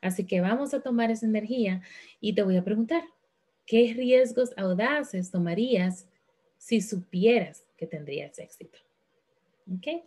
Así 0.00 0.24
que 0.24 0.40
vamos 0.40 0.72
a 0.74 0.80
tomar 0.80 1.10
esa 1.10 1.26
energía 1.26 1.82
y 2.20 2.34
te 2.34 2.42
voy 2.42 2.56
a 2.56 2.64
preguntar, 2.64 3.02
¿qué 3.66 3.94
riesgos 3.94 4.52
audaces 4.56 5.30
tomarías 5.30 6.08
si 6.56 6.80
supieras 6.80 7.66
que 7.76 7.86
tendrías 7.86 8.38
éxito? 8.38 8.78
¿Ok? 9.70 10.04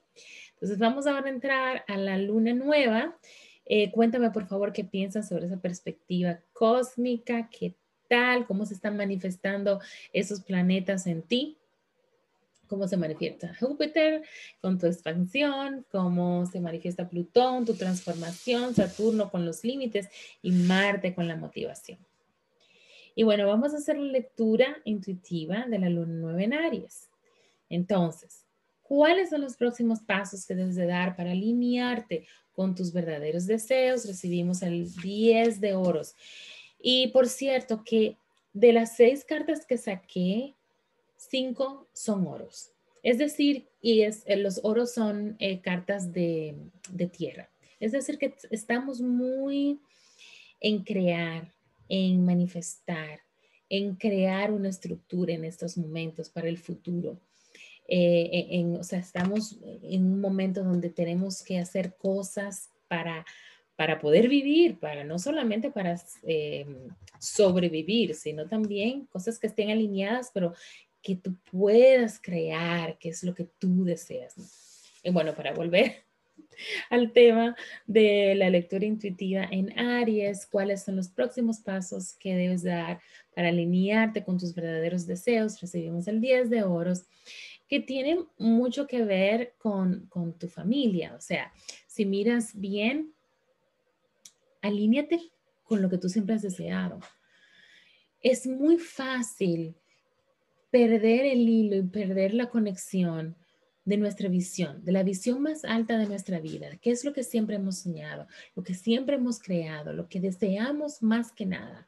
Entonces 0.54 0.80
vamos 0.80 1.06
a 1.06 1.20
entrar 1.20 1.84
a 1.88 1.98
la 1.98 2.18
luna 2.18 2.54
nueva. 2.54 3.18
Eh, 3.66 3.92
cuéntame 3.92 4.32
por 4.32 4.48
favor 4.48 4.74
qué 4.74 4.84
piensas 4.84 5.30
sobre 5.30 5.46
esa 5.46 5.60
perspectiva 5.60 6.40
cósmica, 6.54 7.50
qué 7.50 7.76
tal, 8.08 8.48
cómo 8.48 8.66
se 8.66 8.74
están 8.74 8.98
manifestando 8.98 9.80
esos 10.12 10.42
planetas 10.42 11.06
en 11.06 11.22
ti 11.22 11.59
cómo 12.70 12.88
se 12.88 12.96
manifiesta 12.96 13.54
Júpiter 13.60 14.24
con 14.62 14.78
tu 14.78 14.86
expansión, 14.86 15.86
cómo 15.92 16.46
se 16.46 16.62
manifiesta 16.62 17.10
Plutón, 17.10 17.66
tu 17.66 17.74
transformación, 17.74 18.74
Saturno 18.74 19.30
con 19.30 19.46
los 19.46 19.64
límites 19.64 20.08
y 20.42 20.52
Marte 20.52 21.14
con 21.14 21.28
la 21.28 21.36
motivación. 21.36 22.00
Y 23.16 23.24
bueno, 23.24 23.48
vamos 23.48 23.74
a 23.74 23.78
hacer 23.78 23.98
la 23.98 24.12
lectura 24.12 24.78
intuitiva 24.86 25.66
de 25.68 25.80
la 25.80 25.90
luna 25.90 26.14
nueva 26.14 26.44
en 26.44 26.54
Aries. 26.54 27.10
Entonces, 27.68 28.46
¿cuáles 28.84 29.32
son 29.32 29.42
los 29.42 29.58
próximos 29.58 30.00
pasos 30.00 30.46
que 30.46 30.56
debes 30.56 30.76
de 30.76 30.86
dar 30.86 31.16
para 31.18 31.32
alinearte 31.32 32.26
con 32.54 32.76
tus 32.76 32.94
verdaderos 32.94 33.46
deseos? 33.46 34.06
Recibimos 34.06 34.62
el 34.62 34.94
10 34.96 35.60
de 35.60 35.74
oros. 35.74 36.16
Y 36.80 37.08
por 37.10 37.28
cierto, 37.28 37.84
que 37.84 38.16
de 38.54 38.74
las 38.74 38.96
seis 38.96 39.26
cartas 39.26 39.66
que 39.66 39.78
saqué, 39.78 40.56
cinco 41.20 41.88
son 41.94 42.26
oros. 42.28 42.72
Es 43.04 43.18
decir, 43.18 43.68
y 43.82 44.02
es, 44.02 44.24
eh, 44.26 44.38
los 44.38 44.60
oros 44.64 44.94
son 44.94 45.36
eh, 45.40 45.62
cartas 45.62 46.12
de, 46.12 46.56
de 46.92 47.08
tierra. 47.08 47.50
Es 47.80 47.92
decir, 47.92 48.18
que 48.18 48.34
estamos 48.52 49.02
muy 49.02 49.80
en 50.60 50.84
crear, 50.84 51.54
en 51.88 52.26
manifestar, 52.26 53.22
en 53.70 53.96
crear 53.96 54.52
una 54.52 54.70
estructura 54.70 55.34
en 55.34 55.46
estos 55.46 55.78
momentos 55.78 56.30
para 56.30 56.50
el 56.50 56.58
futuro. 56.58 57.20
Eh, 57.88 58.48
en, 58.52 58.76
o 58.76 58.84
sea, 58.84 59.00
estamos 59.00 59.58
en 59.64 60.06
un 60.06 60.22
momento 60.22 60.64
donde 60.64 60.90
tenemos 60.90 61.42
que 61.42 61.58
hacer 61.58 61.96
cosas 61.96 62.70
para, 62.88 63.26
para 63.76 64.00
poder 64.00 64.28
vivir, 64.28 64.78
para 64.78 65.04
no 65.04 65.18
solamente 65.18 65.72
para 65.72 66.00
sobrevivir, 67.20 68.14
sino 68.14 68.48
también 68.48 69.06
cosas 69.06 69.40
que 69.40 69.48
estén 69.48 69.70
alineadas, 69.72 70.32
pero 70.34 70.54
que 71.02 71.16
tú 71.16 71.36
puedas 71.52 72.20
crear, 72.22 72.98
que 72.98 73.10
es 73.10 73.24
lo 73.24 73.34
que 73.34 73.46
tú 73.46 73.84
deseas. 73.84 74.36
Y 75.04 75.12
bueno, 75.12 75.34
para 75.34 75.54
volver 75.54 76.04
al 76.90 77.12
tema 77.14 77.56
de 77.88 78.36
la 78.36 78.50
lectura 78.50 78.86
intuitiva 78.86 79.48
en 79.50 79.78
Aries, 79.80 80.46
cuáles 80.46 80.84
son 80.84 80.96
los 80.96 81.10
próximos 81.10 81.60
pasos 81.60 82.14
que 82.14 82.36
debes 82.36 82.64
dar 82.64 83.00
para 83.34 83.50
alinearte 83.50 84.24
con 84.24 84.38
tus 84.38 84.54
verdaderos 84.54 85.08
deseos. 85.08 85.60
Recibimos 85.62 86.08
el 86.08 86.20
10 86.20 86.50
de 86.50 86.64
oros, 86.64 87.06
que 87.68 87.80
tiene 87.80 88.20
mucho 88.38 88.88
que 88.88 89.04
ver 89.04 89.54
con, 89.58 90.08
con 90.08 90.38
tu 90.38 90.48
familia. 90.48 91.14
O 91.16 91.22
sea, 91.22 91.54
si 91.88 92.06
miras 92.06 92.60
bien, 92.60 93.14
alíñate 94.62 95.22
con 95.64 95.82
lo 95.82 95.90
que 95.90 95.98
tú 95.98 96.10
siempre 96.10 96.36
has 96.36 96.42
deseado. 96.42 97.00
Es 98.22 98.46
muy 98.48 98.78
fácil 98.78 99.76
perder 100.72 101.26
el 101.26 101.48
hilo 101.48 101.76
y 101.76 101.84
perder 101.84 102.34
la 102.34 102.50
conexión 102.50 103.36
de 103.86 103.98
nuestra 103.98 104.30
visión, 104.30 104.84
de 104.86 104.92
la 104.92 105.04
visión 105.04 105.42
más 105.42 105.66
alta 105.66 105.98
de 105.98 106.06
nuestra 106.06 106.40
vida, 106.40 106.78
qué 106.82 106.92
es 106.92 107.04
lo 107.04 107.12
que 107.12 107.24
siempre 107.24 107.56
hemos 107.56 107.80
soñado, 107.80 108.28
lo 108.56 108.64
que 108.64 108.76
siempre 108.76 109.16
hemos 109.16 109.40
creado, 109.40 109.94
lo 109.94 110.08
que 110.08 110.20
deseamos 110.20 111.02
más 111.02 111.32
que 111.32 111.46
nada. 111.46 111.88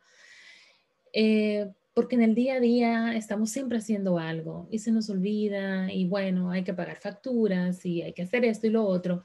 Eh, 1.14 1.72
porque 1.94 2.16
en 2.16 2.24
el 2.24 2.36
día 2.36 2.56
a 2.56 2.60
día 2.60 3.16
estamos 3.16 3.52
siempre 3.52 3.78
haciendo 3.78 4.18
algo 4.18 4.68
y 4.72 4.80
se 4.80 4.92
nos 4.92 5.10
olvida 5.10 5.92
y 5.92 6.08
bueno, 6.08 6.50
hay 6.50 6.64
que 6.64 6.74
pagar 6.74 6.98
facturas 6.98 7.86
y 7.86 8.02
hay 8.02 8.14
que 8.14 8.24
hacer 8.24 8.46
esto 8.46 8.68
y 8.68 8.70
lo 8.70 8.86
otro. 8.86 9.24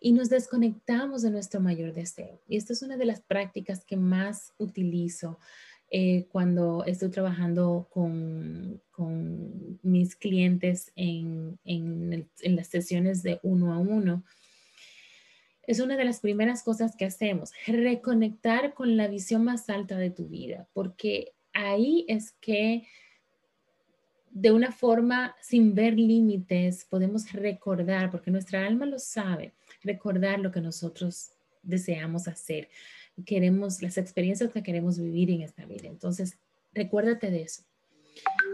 Y 0.00 0.12
nos 0.12 0.28
desconectamos 0.28 1.22
de 1.22 1.30
nuestro 1.30 1.60
mayor 1.60 1.92
deseo. 1.94 2.40
Y 2.46 2.56
esta 2.56 2.74
es 2.74 2.82
una 2.82 2.96
de 2.96 3.06
las 3.06 3.22
prácticas 3.22 3.84
que 3.84 3.96
más 3.96 4.52
utilizo 4.58 5.38
eh, 5.96 6.26
cuando 6.32 6.82
estoy 6.86 7.08
trabajando 7.10 7.86
con, 7.88 8.82
con 8.90 9.78
mis 9.84 10.16
clientes 10.16 10.90
en, 10.96 11.60
en, 11.64 12.28
en, 12.42 12.56
las 12.56 12.66
sesiones 12.66 13.22
de 13.22 13.38
uno 13.44 13.72
a 13.72 13.78
uno. 13.78 14.24
Es 15.68 15.78
una 15.78 15.96
de 15.96 16.04
las 16.04 16.18
primeras 16.18 16.64
cosas 16.64 16.96
que 16.96 17.04
hacemos, 17.04 17.52
reconectar 17.68 18.74
con 18.74 18.96
la 18.96 19.06
visión 19.06 19.44
más 19.44 19.70
alta 19.70 19.96
de 19.96 20.10
tu 20.10 20.26
vida, 20.26 20.66
porque 20.72 21.32
ahí 21.52 22.04
es 22.08 22.32
que 22.40 22.88
de 24.32 24.50
una 24.50 24.72
forma 24.72 25.36
sin 25.40 25.76
ver 25.76 25.94
límites 25.94 26.86
podemos 26.86 27.32
recordar, 27.32 28.10
porque 28.10 28.32
nuestra 28.32 28.66
alma 28.66 28.84
lo 28.84 28.98
sabe, 28.98 29.54
recordar 29.84 30.40
lo 30.40 30.50
que 30.50 30.60
nosotros 30.60 31.30
deseamos 31.62 32.26
hacer 32.26 32.68
queremos, 33.24 33.82
las 33.82 33.98
experiencias 33.98 34.52
que 34.52 34.62
queremos 34.62 34.98
vivir 34.98 35.30
en 35.30 35.42
esta 35.42 35.64
vida. 35.64 35.88
Entonces, 35.88 36.38
recuérdate 36.72 37.30
de 37.30 37.42
eso. 37.42 37.62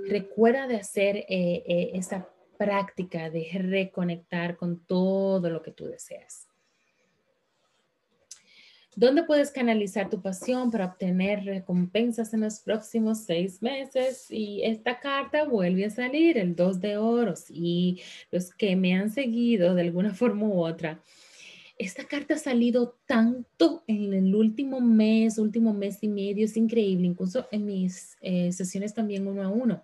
Recuerda 0.08 0.66
de 0.66 0.76
hacer 0.76 1.16
eh, 1.16 1.62
eh, 1.66 1.90
esa 1.94 2.28
práctica 2.58 3.30
de 3.30 3.48
reconectar 3.54 4.56
con 4.56 4.84
todo 4.84 5.48
lo 5.48 5.62
que 5.62 5.72
tú 5.72 5.86
deseas. 5.86 6.46
¿Dónde 8.96 9.22
puedes 9.22 9.52
canalizar 9.52 10.10
tu 10.10 10.20
pasión 10.20 10.70
para 10.70 10.86
obtener 10.86 11.44
recompensas 11.44 12.34
en 12.34 12.40
los 12.40 12.58
próximos 12.58 13.24
seis 13.24 13.62
meses? 13.62 14.26
Y 14.30 14.62
esta 14.64 14.98
carta 14.98 15.44
vuelve 15.44 15.86
a 15.86 15.90
salir, 15.90 16.36
el 16.36 16.56
dos 16.56 16.80
de 16.80 16.96
oros. 16.96 17.44
Y 17.48 18.02
los 18.32 18.52
que 18.52 18.74
me 18.74 18.94
han 18.94 19.10
seguido 19.10 19.74
de 19.74 19.82
alguna 19.82 20.12
forma 20.12 20.46
u 20.46 20.64
otra, 20.64 21.00
esta 21.80 22.04
carta 22.04 22.34
ha 22.34 22.38
salido 22.38 22.98
tanto 23.06 23.84
en 23.86 24.12
el 24.12 24.34
último 24.34 24.82
mes, 24.82 25.38
último 25.38 25.72
mes 25.72 25.98
y 26.02 26.08
medio, 26.08 26.44
es 26.44 26.58
increíble, 26.58 27.06
incluso 27.06 27.48
en 27.50 27.64
mis 27.64 28.18
eh, 28.20 28.52
sesiones 28.52 28.92
también 28.92 29.26
uno 29.26 29.42
a 29.42 29.48
uno. 29.48 29.82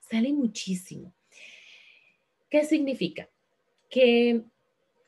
Sale 0.00 0.32
muchísimo. 0.32 1.14
¿Qué 2.50 2.64
significa? 2.64 3.28
Que 3.88 4.42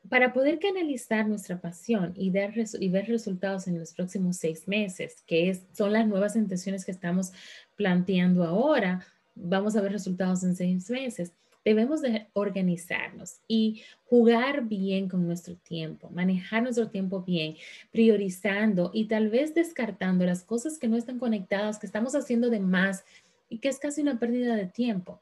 para 0.07 0.31
poder 0.31 0.59
canalizar 0.59 1.27
nuestra 1.27 1.59
pasión 1.59 2.13
y, 2.15 2.29
ver 2.29 2.53
resultados 2.55 3.67
en 3.67 3.77
los 3.77 3.93
próximos 3.93 4.37
seis 4.37 4.69
meses, 4.69 5.21
que 5.27 5.59
son 5.73 5.91
las 5.91 6.07
nuevas 6.07 6.37
intenciones 6.37 6.85
que 6.85 6.91
estamos 6.91 7.33
planteando 7.75 8.45
ahora, 8.45 9.05
vamos 9.35 9.75
a 9.75 9.81
ver 9.81 9.91
resultados 9.91 10.43
en 10.43 10.55
seis 10.55 10.89
meses. 10.89 11.33
Debemos 11.63 12.01
de 12.01 12.27
organizarnos 12.33 13.39
y 13.47 13.83
jugar 14.05 14.65
bien 14.65 15.07
con 15.07 15.25
nuestro 15.27 15.55
tiempo, 15.55 16.09
manejar 16.09 16.63
nuestro 16.63 16.89
tiempo 16.89 17.21
bien, 17.21 17.55
priorizando 17.91 18.89
y 18.93 19.05
tal 19.05 19.29
vez 19.29 19.53
descartando 19.53 20.25
las 20.25 20.43
cosas 20.43 20.79
que 20.79 20.87
no 20.87 20.97
están 20.97 21.19
conectadas, 21.19 21.77
que 21.77 21.85
estamos 21.85 22.15
haciendo 22.15 22.49
de 22.49 22.59
más 22.59 23.03
y 23.47 23.59
que 23.59 23.69
es 23.69 23.77
casi 23.77 24.01
una 24.01 24.19
pérdida 24.19 24.55
de 24.55 24.65
tiempo. 24.65 25.21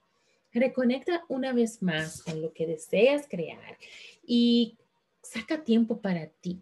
Reconecta 0.54 1.24
una 1.28 1.54
vez 1.54 1.82
más 1.82 2.24
con 2.24 2.42
lo 2.42 2.54
que 2.54 2.66
deseas 2.66 3.28
crear 3.30 3.78
y 4.26 4.78
saca 5.22 5.64
tiempo 5.64 6.02
para 6.02 6.28
ti. 6.28 6.62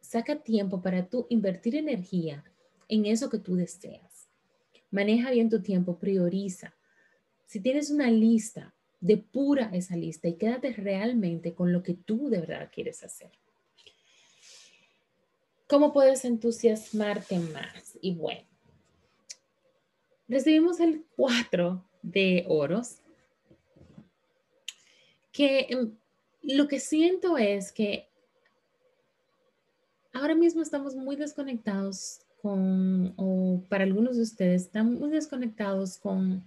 Saca 0.00 0.36
tiempo 0.36 0.80
para 0.80 1.06
tú 1.06 1.26
invertir 1.28 1.76
energía 1.76 2.44
en 2.88 3.04
eso 3.04 3.28
que 3.28 3.38
tú 3.38 3.56
deseas. 3.56 4.28
Maneja 4.90 5.30
bien 5.30 5.50
tu 5.50 5.60
tiempo, 5.60 5.98
prioriza. 5.98 6.74
Si 7.44 7.60
tienes 7.60 7.90
una 7.90 8.10
lista, 8.10 8.74
depura 9.00 9.70
esa 9.72 9.96
lista 9.96 10.28
y 10.28 10.36
quédate 10.36 10.72
realmente 10.72 11.54
con 11.54 11.72
lo 11.72 11.82
que 11.82 11.94
tú 11.94 12.28
de 12.28 12.40
verdad 12.40 12.70
quieres 12.72 13.02
hacer. 13.04 13.30
¿Cómo 15.68 15.92
puedes 15.92 16.24
entusiasmarte 16.24 17.38
más? 17.38 17.98
Y 18.00 18.14
bueno, 18.14 18.42
recibimos 20.26 20.80
el 20.80 21.04
4 21.16 21.84
de 22.02 22.44
oros, 22.48 23.00
que 25.30 25.66
em, 25.68 25.94
lo 26.42 26.68
que 26.68 26.80
siento 26.80 27.36
es 27.36 27.70
que 27.70 28.08
ahora 30.12 30.34
mismo 30.34 30.62
estamos 30.62 30.94
muy 30.94 31.16
desconectados 31.16 32.20
con, 32.40 33.12
o 33.16 33.62
para 33.68 33.84
algunos 33.84 34.16
de 34.16 34.22
ustedes, 34.22 34.62
están 34.62 34.94
muy 34.94 35.10
desconectados 35.10 35.98
con 35.98 36.44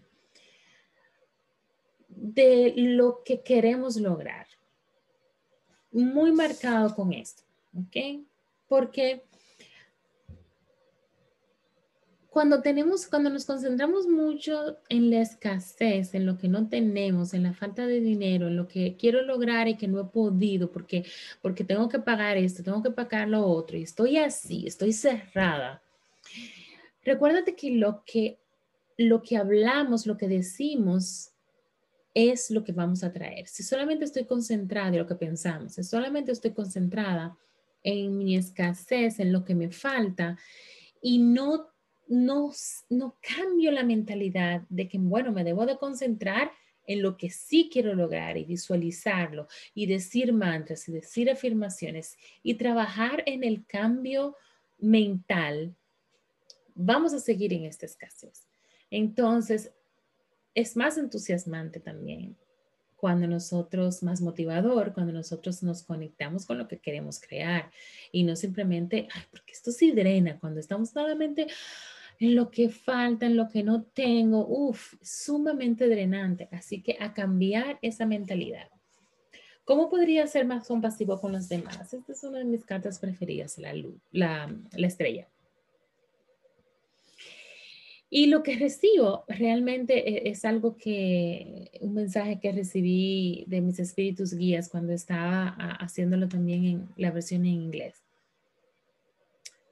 de 2.22 2.74
lo 2.78 3.24
que 3.26 3.42
queremos 3.42 3.98
lograr. 3.98 4.46
Muy 5.92 6.32
marcado 6.32 6.94
con 6.96 7.12
esto, 7.12 7.42
¿ok? 7.76 8.24
Porque 8.68 9.24
cuando 12.30 12.62
tenemos, 12.62 13.08
cuando 13.08 13.32
nos 13.32 13.46
concentramos 13.46 14.08
mucho 14.08 14.78
en 14.88 15.10
la 15.10 15.22
escasez, 15.22 16.14
en 16.14 16.28
lo 16.28 16.38
que 16.38 16.48
no 16.48 16.70
tenemos, 16.70 17.34
en 17.34 17.44
la 17.44 17.54
falta 17.54 17.88
de 17.88 18.00
dinero, 18.00 18.48
en 18.48 18.56
lo 18.56 18.68
que 18.68 18.96
quiero 18.98 19.24
lograr 19.24 19.68
y 19.68 19.76
que 19.76 19.88
no 19.88 20.00
he 20.00 20.06
podido 20.06 20.72
porque, 20.72 21.04
porque 21.42 21.64
tengo 21.64 21.90
que 21.90 22.00
pagar 22.00 22.38
esto, 22.38 22.64
tengo 22.64 22.84
que 22.84 22.92
pagar 22.92 23.28
lo 23.28 23.46
otro 23.48 23.78
y 23.78 23.84
estoy 23.84 24.18
así, 24.18 24.68
estoy 24.68 24.94
cerrada. 24.94 25.82
Recuérdate 27.04 27.56
que 27.56 27.72
lo 27.72 28.04
que, 28.06 28.38
lo 28.96 29.24
que 29.24 29.38
hablamos, 29.38 30.06
lo 30.06 30.18
que 30.18 30.28
decimos 30.28 31.31
es 32.14 32.52
lo 32.52 32.64
que 32.64 32.72
vamos 32.72 33.04
a 33.04 33.12
traer. 33.12 33.48
Si 33.48 33.64
solamente 33.64 34.06
estoy 34.06 34.26
concentrada 34.26 34.90
en 34.90 34.98
lo 34.98 35.08
que 35.08 35.16
pensamos, 35.16 35.74
si 35.74 35.84
solamente 35.84 36.32
estoy 36.32 36.52
concentrada 36.52 37.38
en 37.84 38.18
mi 38.18 38.36
escasez, 38.36 39.20
en 39.20 39.32
lo 39.32 39.44
que 39.44 39.56
me 39.56 39.72
falta 39.72 40.38
y 41.02 41.20
no 41.20 41.72
no, 42.12 42.52
no 42.90 43.18
cambio 43.22 43.72
la 43.72 43.84
mentalidad 43.84 44.64
de 44.68 44.90
que, 44.90 44.98
bueno, 44.98 45.32
me 45.32 45.46
debo 45.46 45.66
de 45.66 45.78
concentrar 45.78 46.52
en 46.86 47.02
lo 47.02 47.16
que 47.16 47.30
sí 47.30 47.70
quiero 47.72 47.94
lograr 47.96 48.38
y 48.38 48.44
visualizarlo 48.44 49.48
y 49.74 49.86
decir 49.86 50.34
mantras 50.34 50.90
y 50.90 50.92
decir 50.92 51.32
afirmaciones 51.32 52.18
y 52.44 52.56
trabajar 52.56 53.24
en 53.26 53.46
el 53.46 53.66
cambio 53.66 54.36
mental, 54.78 55.74
vamos 56.76 57.14
a 57.14 57.20
seguir 57.20 57.54
en 57.54 57.64
esta 57.64 57.86
escasez. 57.86 58.46
Entonces, 58.90 59.72
es 60.54 60.76
más 60.76 60.98
entusiasmante 60.98 61.80
también 61.80 62.38
cuando 63.02 63.26
nosotros, 63.26 64.04
más 64.04 64.22
motivador, 64.22 64.94
cuando 64.94 65.12
nosotros 65.12 65.64
nos 65.64 65.82
conectamos 65.82 66.46
con 66.46 66.60
lo 66.60 66.68
que 66.68 66.78
queremos 66.78 67.20
crear 67.20 67.72
y 68.12 68.24
no 68.24 68.36
simplemente, 68.36 69.08
ay, 69.12 69.24
porque 69.32 69.54
esto 69.54 69.72
sí 69.72 69.92
drena, 69.92 70.40
cuando 70.40 70.60
estamos 70.60 70.92
solamente, 70.92 71.48
en 72.20 72.36
lo 72.36 72.52
que 72.52 72.70
falta, 72.70 73.26
en 73.26 73.36
lo 73.36 73.50
que 73.50 73.64
no 73.64 73.82
tengo, 73.82 74.46
uff, 74.48 74.94
sumamente 75.02 75.90
drenante. 75.90 76.48
Así 76.52 76.84
que 76.84 76.96
a 77.00 77.12
cambiar 77.12 77.80
esa 77.82 78.06
mentalidad. 78.06 78.70
¿Cómo 79.66 79.90
podría 79.90 80.28
ser 80.28 80.46
más 80.46 80.68
compasivo 80.68 81.20
con 81.20 81.32
los 81.32 81.50
demás? 81.50 81.92
Esta 81.92 82.12
es 82.12 82.24
una 82.24 82.38
de 82.38 82.46
mis 82.46 82.64
cartas 82.64 83.00
preferidas, 83.00 83.58
la, 83.58 83.74
la, 84.12 84.56
la 84.74 84.88
estrella. 84.88 85.28
Y 88.14 88.26
lo 88.26 88.44
que 88.44 88.58
recibo 88.58 89.24
realmente 89.30 90.28
e, 90.28 90.30
es 90.30 90.44
algo 90.44 90.76
que, 90.76 91.72
un 91.80 91.94
mensaje 91.94 92.42
que 92.42 92.52
recibí 92.52 93.46
de 93.48 93.62
mis 93.62 93.80
espíritus 93.80 94.34
guías 94.34 94.68
cuando 94.68 94.92
estaba 94.92 95.48
haciéndolo 95.80 96.28
también 96.28 96.66
en 96.66 96.90
la 96.98 97.12
versión 97.12 97.46
en 97.46 97.54
inglés. 97.54 98.04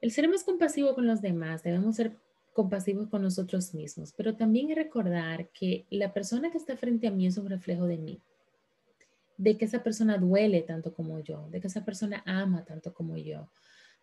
El 0.01 0.11
ser 0.11 0.29
más 0.29 0.45
compasivo 0.45 0.95
con 0.95 1.05
los 1.05 1.21
demás, 1.21 1.63
debemos 1.63 1.97
ser 1.97 2.15
compasivos 2.53 3.09
con 3.09 3.23
nosotros 3.23 3.73
mismos, 3.73 4.13
pero 4.15 4.37
también 4.37 4.73
recordar 4.73 5.49
que 5.49 5.85
la 5.89 6.13
persona 6.13 6.49
que 6.49 6.57
está 6.57 6.77
frente 6.77 7.07
a 7.07 7.11
mí 7.11 7.27
es 7.27 7.37
un 7.37 7.49
reflejo 7.49 7.87
de 7.87 7.97
mí, 7.97 8.21
de 9.35 9.57
que 9.57 9.65
esa 9.65 9.83
persona 9.83 10.17
duele 10.17 10.61
tanto 10.61 10.93
como 10.93 11.19
yo, 11.19 11.49
de 11.51 11.59
que 11.59 11.67
esa 11.67 11.83
persona 11.83 12.23
ama 12.25 12.63
tanto 12.63 12.93
como 12.93 13.17
yo, 13.17 13.49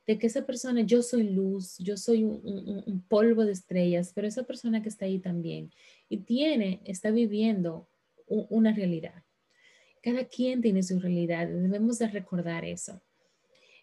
de 0.07 0.19
que 0.19 0.29
esa 0.29 0.47
persona, 0.47 0.83
yo 0.83 1.03
soy 1.03 1.25
luz, 1.25 1.77
yo 1.79 1.97
soy 1.97 2.25
un, 2.25 3.05
polvo 3.09 3.45
de 3.45 3.53
estrellas, 3.53 4.13
pero 4.15 4.29
esa 4.29 4.45
persona 4.45 4.83
que 4.83 4.89
está 4.89 5.05
ahí 5.05 5.19
también 5.19 5.73
y 6.09 6.19
tiene, 6.19 6.81
está 6.85 7.11
viviendo 7.11 7.89
una 8.29 8.73
realidad. 8.73 9.25
Cada 10.03 10.25
quien 10.25 10.63
tiene 10.63 10.83
su 10.83 11.01
realidad, 11.01 11.49
debemos 11.49 11.99
de 11.99 12.09
recordar 12.09 12.65
eso. 12.65 13.01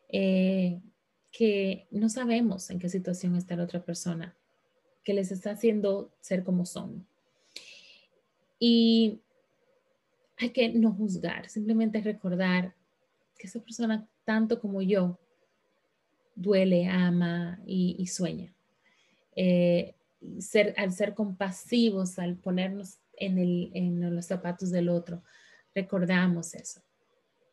Eh, 0.10 0.80
que 1.32 1.88
no 1.90 2.08
sabemos 2.10 2.70
en 2.70 2.80
qué 2.80 2.88
situación 2.88 3.36
está 3.36 3.56
la 3.56 3.64
otra 3.64 3.84
persona, 3.84 4.38
que 5.04 5.14
les 5.14 5.32
está 5.32 5.52
haciendo 5.52 6.14
ser 6.22 6.44
como 6.44 6.66
son. 6.66 7.06
Y 8.60 9.20
hay 10.38 10.52
que 10.52 10.70
no 10.70 10.94
juzgar, 10.94 11.50
simplemente 11.50 12.02
recordar 12.02 12.76
que 13.38 13.48
esa 13.48 13.60
persona, 13.60 14.08
tanto 14.24 14.62
como 14.62 14.82
yo, 14.82 15.20
duele, 16.36 16.88
ama 16.88 17.60
y, 17.66 18.06
sueña. 18.08 18.54
Eh, 19.36 19.96
ser, 20.40 20.74
al 20.78 20.92
ser 20.92 21.14
compasivos, 21.14 22.20
al 22.20 22.38
ponernos 22.38 23.00
en, 23.18 23.38
el, 23.38 23.72
en 23.74 24.16
los 24.16 24.26
zapatos 24.26 24.72
del 24.72 24.90
otro, 24.90 25.24
recordamos 25.74 26.54
eso, 26.56 26.82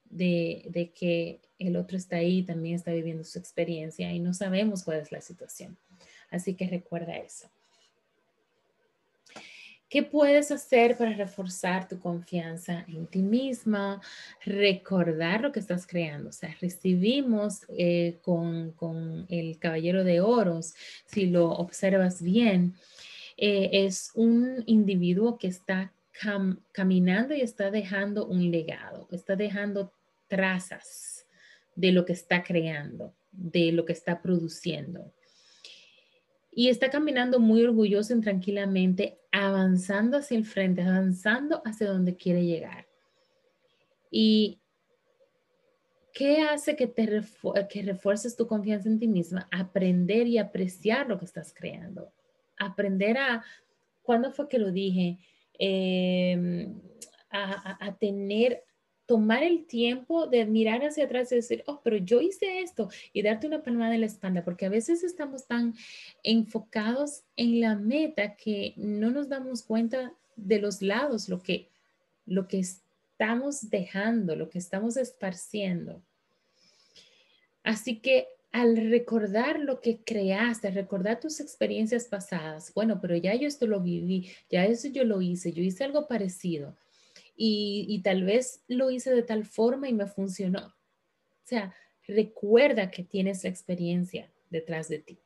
de, 0.04 0.66
de, 0.70 0.92
que 0.92 1.40
el 1.58 1.76
otro 1.76 1.96
está 1.96 2.16
ahí, 2.16 2.42
también 2.42 2.76
está 2.76 2.92
viviendo 2.92 3.24
su 3.24 3.38
experiencia 3.38 4.12
y 4.12 4.20
no 4.20 4.34
sabemos 4.34 4.84
cuál 4.84 4.98
es 4.98 5.12
la 5.12 5.20
situación. 5.20 5.78
Así 6.30 6.54
que 6.54 6.68
recuerda 6.68 7.16
eso. 7.16 7.50
¿Qué 9.90 10.05
puedes 10.05 10.53
hacer 10.53 10.96
para 10.96 11.14
reforzar 11.14 11.88
tu 11.88 11.98
confianza 11.98 12.85
en 12.87 13.09
ti 13.09 13.22
misma? 13.22 14.00
Recordar 14.44 15.40
lo 15.40 15.50
que 15.50 15.59
estás 15.59 15.85
creando. 15.85 16.29
O 16.29 16.33
sea, 16.33 16.57
recibimos 16.61 17.62
eh, 17.76 18.20
con, 18.22 19.26
el 19.29 19.59
caballero 19.59 20.05
de 20.05 20.20
oros, 20.20 20.74
si 21.07 21.26
lo 21.26 21.50
observas 21.50 22.22
bien, 22.22 22.76
eh, 23.37 23.68
es 23.72 24.12
un 24.14 24.62
individuo 24.66 25.37
que 25.38 25.48
está 25.48 25.92
caminando 26.70 27.35
y 27.35 27.40
está 27.40 27.72
dejando 27.72 28.26
un 28.26 28.48
legado, 28.53 29.09
está 29.11 29.35
dejando 29.35 29.92
trazas 30.29 31.26
de 31.74 31.90
lo 31.90 32.05
que 32.05 32.12
está 32.12 32.44
creando, 32.44 33.12
de 33.33 33.72
lo 33.72 33.85
que 33.87 33.94
está 33.94 34.22
produciendo 34.22 35.12
y 36.52 36.68
está 36.68 36.90
caminando 36.90 37.38
muy 37.38 37.62
orgulloso 37.64 38.14
y 38.14 38.20
tranquilamente, 38.20 39.20
avanzando 39.30 40.18
hacia 40.18 40.36
el 40.36 40.44
frente, 40.44 40.82
avanzando 40.82 41.62
hacia 41.64 41.88
donde 41.88 42.16
quiere 42.16 42.44
llegar. 42.44 42.88
¿Y 44.10 44.60
qué 46.12 46.42
hace 46.42 46.74
que, 46.74 46.88
te 46.88 47.22
que 47.68 47.82
refuerces 47.82 48.36
tu 48.36 48.46
confianza 48.46 48.88
en 48.88 48.98
ti 48.98 49.06
misma? 49.06 49.48
Aprender 49.52 50.26
y 50.26 50.38
apreciar 50.38 51.08
lo 51.08 51.18
que 51.18 51.24
estás 51.24 51.54
creando. 51.54 52.12
Aprender 52.58 53.16
a, 53.18 53.44
¿cuándo 54.02 54.32
fue 54.32 54.48
que 54.48 54.58
lo 54.58 54.72
dije? 54.72 55.18
Em, 55.58 56.80
a, 57.30 57.96
tener 58.00 58.64
tomar 59.11 59.42
el 59.42 59.66
tiempo 59.66 60.29
de 60.29 60.46
mirar 60.46 60.85
hacia 60.85 61.07
atrás 61.07 61.33
y 61.33 61.35
decir, 61.35 61.64
oh, 61.66 61.81
pero 61.83 61.96
yo 61.96 62.20
hice 62.20 62.61
esto 62.61 62.88
y 63.12 63.23
darte 63.23 63.49
una 63.49 63.61
palmada 63.61 63.96
en 63.96 64.03
la 64.03 64.07
espalda, 64.07 64.44
porque 64.44 64.66
a 64.66 64.68
veces 64.68 65.03
estamos 65.03 65.49
tan 65.49 65.75
enfocados 66.23 67.25
en 67.35 67.61
la 67.61 67.75
meta 67.75 68.37
que 68.37 68.73
no 68.77 69.11
nos 69.11 69.29
damos 69.29 69.64
cuenta 69.64 70.14
de 70.37 70.61
los 70.61 70.81
lados, 70.81 71.29
lo 71.29 71.42
que, 71.42 71.70
lo 72.25 72.46
que 72.46 72.61
estamos 72.61 73.68
dejando, 73.68 74.37
lo 74.37 74.49
que 74.49 74.59
estamos 74.59 74.96
esparciendo. 74.96 76.01
Así 77.64 77.96
que 77.96 78.29
al 78.53 78.77
recordar 78.77 79.59
lo 79.59 79.81
que 79.81 80.05
creaste, 80.05 80.70
recordar 80.70 81.18
tus 81.18 81.40
experiencias 81.40 82.05
pasadas, 82.05 82.73
bueno, 82.75 83.01
pero 83.01 83.16
ya 83.16 83.35
yo 83.35 83.49
esto 83.49 83.66
lo 83.66 83.81
viví, 83.81 84.31
ya 84.49 84.66
eso 84.66 84.87
yo 84.87 85.03
lo 85.03 85.20
hice, 85.20 85.53
yo 85.53 85.64
hice 85.64 85.83
algo 85.83 86.07
parecido 86.07 86.77
y, 87.42 88.03
tal 88.03 88.24
vez 88.24 88.62
lo 88.68 88.90
hice 88.90 89.14
de 89.14 89.22
tal 89.22 89.46
forma 89.46 89.88
y 89.88 89.94
me 89.94 90.07
funcionó. 90.07 90.66
O 90.66 91.46
sea, 91.46 91.74
recuerda 92.07 92.90
que 92.90 93.03
tienes 93.03 93.44
la 93.44 93.50
experiencia 93.50 94.31
detrás 94.50 94.90
de 94.90 94.98
ti. 94.98 95.18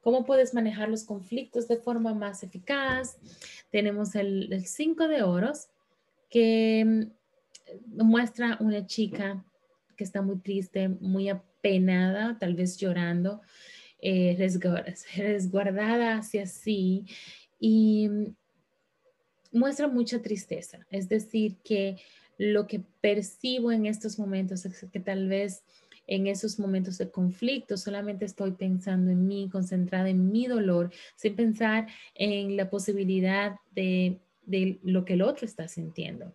¿Cómo 0.00 0.24
puedes 0.24 0.54
manejar 0.54 0.88
los 0.88 1.04
conflictos 1.04 1.68
de 1.68 1.76
forma 1.76 2.14
más 2.14 2.42
eficaz? 2.42 3.18
Tenemos 3.70 4.14
el 4.14 4.64
5 4.64 5.06
de 5.06 5.22
oros 5.22 5.68
que 6.30 6.84
mm, 6.86 8.02
muestra 8.02 8.56
una 8.60 8.86
chica 8.86 9.44
que 9.96 10.04
está 10.04 10.22
muy 10.22 10.38
triste, 10.38 10.88
muy 10.88 11.28
apenada, 11.28 12.38
tal 12.38 12.54
vez 12.54 12.78
llorando, 12.78 13.42
eh, 14.00 14.34
resguardada 15.16 16.16
hacia 16.16 16.46
sí 16.46 17.04
y 17.60 18.08
mm, 18.08 18.34
muestra 19.52 19.88
mucha 19.88 20.20
tristeza. 20.20 20.86
Es 20.90 21.08
decir, 21.08 21.56
que 21.64 21.96
lo 22.38 22.66
que 22.66 22.80
percibo 23.00 23.72
en 23.72 23.86
estos 23.86 24.18
momentos 24.18 24.64
es 24.64 24.86
que 24.92 25.00
tal 25.00 25.28
vez 25.28 25.64
en 26.08 26.26
esos 26.26 26.58
momentos 26.58 26.98
de 26.98 27.10
conflicto, 27.10 27.76
solamente 27.76 28.24
estoy 28.24 28.52
pensando 28.52 29.10
en 29.10 29.28
mí, 29.28 29.48
concentrada 29.52 30.08
en 30.08 30.32
mi 30.32 30.46
dolor, 30.46 30.90
sin 31.16 31.36
pensar 31.36 31.86
en 32.14 32.56
la 32.56 32.70
posibilidad 32.70 33.56
de, 33.72 34.20
lo 34.82 35.04
que 35.04 35.12
el 35.12 35.22
otro 35.22 35.44
está 35.44 35.68
sintiendo. 35.68 36.34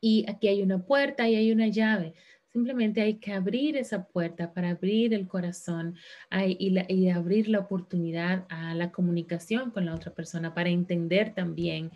Y 0.00 0.26
aquí 0.28 0.48
hay 0.48 0.62
una 0.62 0.84
puerta 0.84 1.28
y 1.28 1.34
hay 1.34 1.50
una 1.50 1.68
llave. 1.68 2.12
Simplemente 2.52 3.02
hay 3.02 3.14
que 3.14 3.32
abrir 3.32 3.76
esa 3.76 4.04
puerta 4.04 4.52
para 4.52 4.70
abrir 4.70 5.12
el 5.12 5.28
corazón 5.28 5.96
y, 6.30 7.08
abrir 7.10 7.48
la 7.48 7.60
oportunidad 7.60 8.46
a 8.48 8.74
la 8.74 8.90
comunicación 8.90 9.70
con 9.70 9.84
la 9.86 9.94
otra 9.94 10.14
persona 10.14 10.54
para 10.54 10.70
entender 10.70 11.34
también 11.34 11.90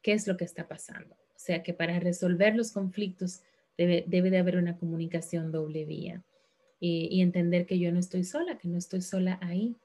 qué 0.00 0.12
es 0.12 0.26
lo 0.26 0.36
que 0.36 0.44
está 0.44 0.68
pasando. 0.68 1.14
O 1.14 1.38
sea 1.38 1.62
que 1.62 1.74
para 1.74 1.98
resolver 1.98 2.54
los 2.54 2.70
conflictos 2.72 3.42
Debe, 3.76 4.30
de 4.30 4.38
haber 4.38 4.58
una 4.58 4.76
comunicación 4.76 5.50
doble 5.50 5.84
vía 5.86 6.22
y, 6.78 7.20
entender 7.20 7.64
que 7.64 7.78
yo 7.78 7.90
no 7.92 7.98
estoy 7.98 8.24
sola, 8.24 8.58
que 8.58 8.68
no 8.68 8.76
estoy 8.76 9.00
sola 9.00 9.38
ahí. 9.40 9.76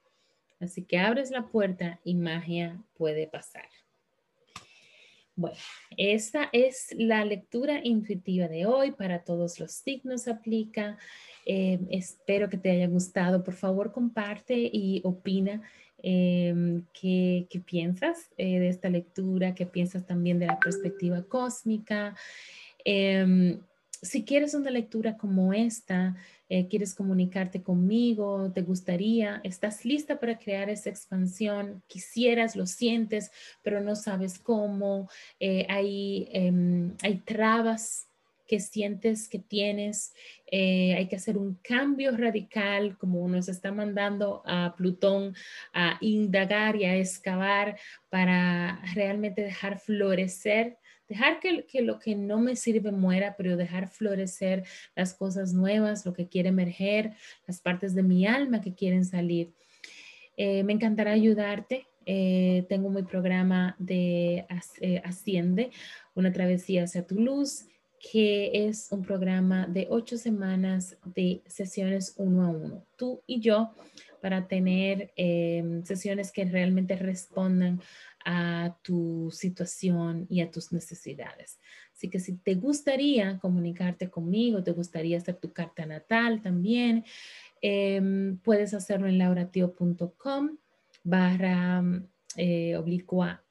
Así 0.60 0.84
que 0.84 0.98
abres 0.98 1.32
la 1.32 1.48
puerta 1.48 2.00
y 2.04 2.16
magia 2.16 2.84
puede 2.96 3.28
pasar. 3.28 3.70
Bueno, 5.38 5.56
esta 5.98 6.50
es 6.52 6.88
la 6.98 7.24
lectura 7.24 7.80
intuitiva 7.84 8.48
de 8.48 8.66
hoy. 8.66 8.90
Para 8.92 9.24
todos 9.24 9.60
los 9.60 9.72
signos 9.72 10.28
aplica. 10.28 10.98
Eh, 11.46 11.80
espero 11.92 12.50
que 12.50 12.58
te 12.58 12.72
haya 12.72 12.88
gustado. 12.88 13.44
Por 13.44 13.54
favor, 13.54 13.92
comparte 13.92 14.56
y 14.56 15.00
opina 15.04 15.62
em, 16.02 16.84
qué, 16.92 17.48
piensas 17.68 18.32
eh, 18.38 18.60
de 18.60 18.68
esta 18.68 18.90
lectura, 18.90 19.54
qué 19.54 19.68
piensas 19.68 20.08
también 20.08 20.40
de 20.40 20.48
la 20.48 20.60
perspectiva 20.60 21.22
cósmica. 21.22 22.16
Si 24.02 24.24
quieres 24.24 24.54
una 24.54 24.70
lectura 24.70 25.18
como 25.18 25.54
esta, 25.54 26.16
eh, 26.50 26.68
quieres 26.68 26.94
comunicarte 26.94 27.62
conmigo, 27.62 28.52
te 28.54 28.62
gustaría, 28.62 29.42
estás 29.44 29.86
lista 29.86 30.20
para 30.20 30.38
crear 30.38 30.70
esa 30.70 30.90
expansión, 30.90 31.84
quisieras, 31.88 32.56
lo 32.56 32.68
sientes, 32.68 33.32
pero 33.64 33.82
no 33.82 33.96
sabes 33.96 34.40
cómo, 34.40 35.10
eh, 35.40 35.66
hay, 35.70 36.30
em, 36.32 36.94
hay 37.02 37.18
trabas 37.20 38.08
que 38.48 38.60
sientes 38.60 39.28
que 39.28 39.40
tienes, 39.40 40.14
eh, 40.50 40.96
hay 40.96 41.08
que 41.08 41.18
hacer 41.18 41.38
un 41.38 41.56
cambio 41.56 42.16
radical, 42.16 42.98
como 42.98 43.28
nos 43.28 43.50
está 43.50 43.72
mandando 43.72 44.42
a 44.46 44.74
Plutón 44.78 45.36
a 45.74 45.98
indagar 46.02 46.78
y 46.78 46.86
a 46.86 46.96
excavar 46.96 47.78
para 48.10 48.82
realmente 48.96 49.42
dejar 49.42 49.80
florecer 49.80 50.78
dejar 51.08 51.40
que, 51.40 51.82
lo 51.82 52.00
que 52.00 52.16
no 52.16 52.40
me 52.40 52.56
sirve 52.56 52.92
muera, 52.92 53.36
pero 53.38 53.58
dejar 53.58 53.90
florecer 53.90 54.64
las 54.96 55.14
cosas 55.14 55.54
nuevas, 55.54 56.06
lo 56.06 56.14
que 56.14 56.28
quiere 56.28 56.50
emerger, 56.50 57.14
las 57.48 57.62
partes 57.62 57.96
de 57.96 58.04
mi 58.04 58.26
alma 58.26 58.62
que 58.62 58.76
quieren 58.76 59.06
salir. 59.06 59.54
Eh, 60.36 60.64
me 60.64 60.74
encantará 60.74 61.12
ayudarte. 61.12 61.88
Eh, 62.06 62.66
tengo 62.70 62.90
mi 62.90 63.04
programa 63.04 63.76
de 63.80 64.46
eh, 64.80 65.02
Asciende, 65.04 65.72
una 66.16 66.32
travesía 66.32 66.84
hacia 66.84 67.06
tu 67.06 67.16
luz, 67.16 67.66
que 68.00 68.68
es 68.68 68.90
un 68.92 69.02
programa 69.02 69.68
de 69.68 69.88
ocho 69.90 70.18
semanas 70.18 70.98
de 71.04 71.42
sesiones 71.48 72.14
uno 72.18 72.44
a 72.44 72.50
uno, 72.50 72.86
tú 72.96 73.24
y 73.26 73.42
yo, 73.42 73.74
para 74.22 74.48
tener 74.48 75.12
sesiones 75.84 76.32
que 76.32 76.46
realmente 76.46 76.96
respondan 76.96 77.82
a 78.30 78.76
tu 78.82 79.32
situación 79.32 80.28
y 80.30 80.42
a 80.42 80.52
tus 80.52 80.74
necesidades. 80.74 81.62
Así 81.94 82.10
que 82.10 82.20
si 82.20 82.36
te 82.36 82.56
gustaría 82.56 83.40
comunicarte 83.40 84.10
conmigo, 84.10 84.62
te 84.62 84.74
gustaría 84.74 85.16
hacer 85.18 85.36
tu 85.36 85.54
carta 85.54 85.86
natal 85.86 86.42
también, 86.42 87.06
em, 87.62 88.38
puedes 88.40 88.74
hacerlo 88.74 89.08
en 89.08 89.18
lauratio.com 89.18 90.58
barra 91.06 91.82
eh, 92.36 92.76
oblicua 92.76 93.42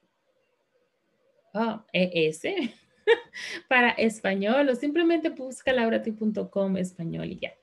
oh, 1.55 1.81
ES 1.91 2.43
para 3.67 3.89
español 3.89 4.69
o 4.69 4.75
simplemente 4.75 5.29
busca 5.29 5.73
lauratio.com 5.73 6.77
español 6.77 7.31
y 7.31 7.39
ya. 7.39 7.53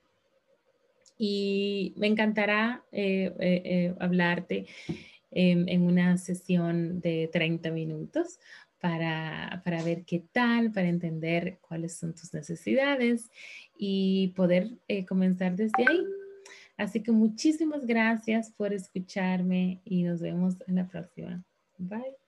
Y 1.17 1.95
me 1.97 2.09
encantará 2.09 2.85
eh, 2.91 3.95
eh, 5.35 5.65
en, 5.67 5.83
una 5.83 6.17
sesión 6.17 7.01
de 7.01 7.29
30 7.33 7.71
minutos 7.71 8.39
para, 8.81 9.63
para, 9.65 9.83
ver 9.83 10.05
qué 10.05 10.25
tal, 10.33 10.73
para 10.73 10.89
entender 10.89 11.59
cuáles 11.61 11.97
son 11.97 12.15
tus 12.15 12.33
necesidades 12.33 13.31
y 13.79 14.29
poder 14.37 14.71
eh, 14.89 15.05
comenzar 15.05 15.57
desde 15.57 15.85
ahí. 15.89 16.05
Así 16.77 17.03
que 17.03 17.13
muchísimas 17.13 17.87
gracias 17.87 18.51
por 18.51 18.73
escucharme 18.73 19.81
y 19.85 20.03
nos 20.03 20.21
vemos 20.21 20.57
en 20.67 20.77
la 20.77 20.89
próxima. 20.89 21.45
Bye. 21.79 22.24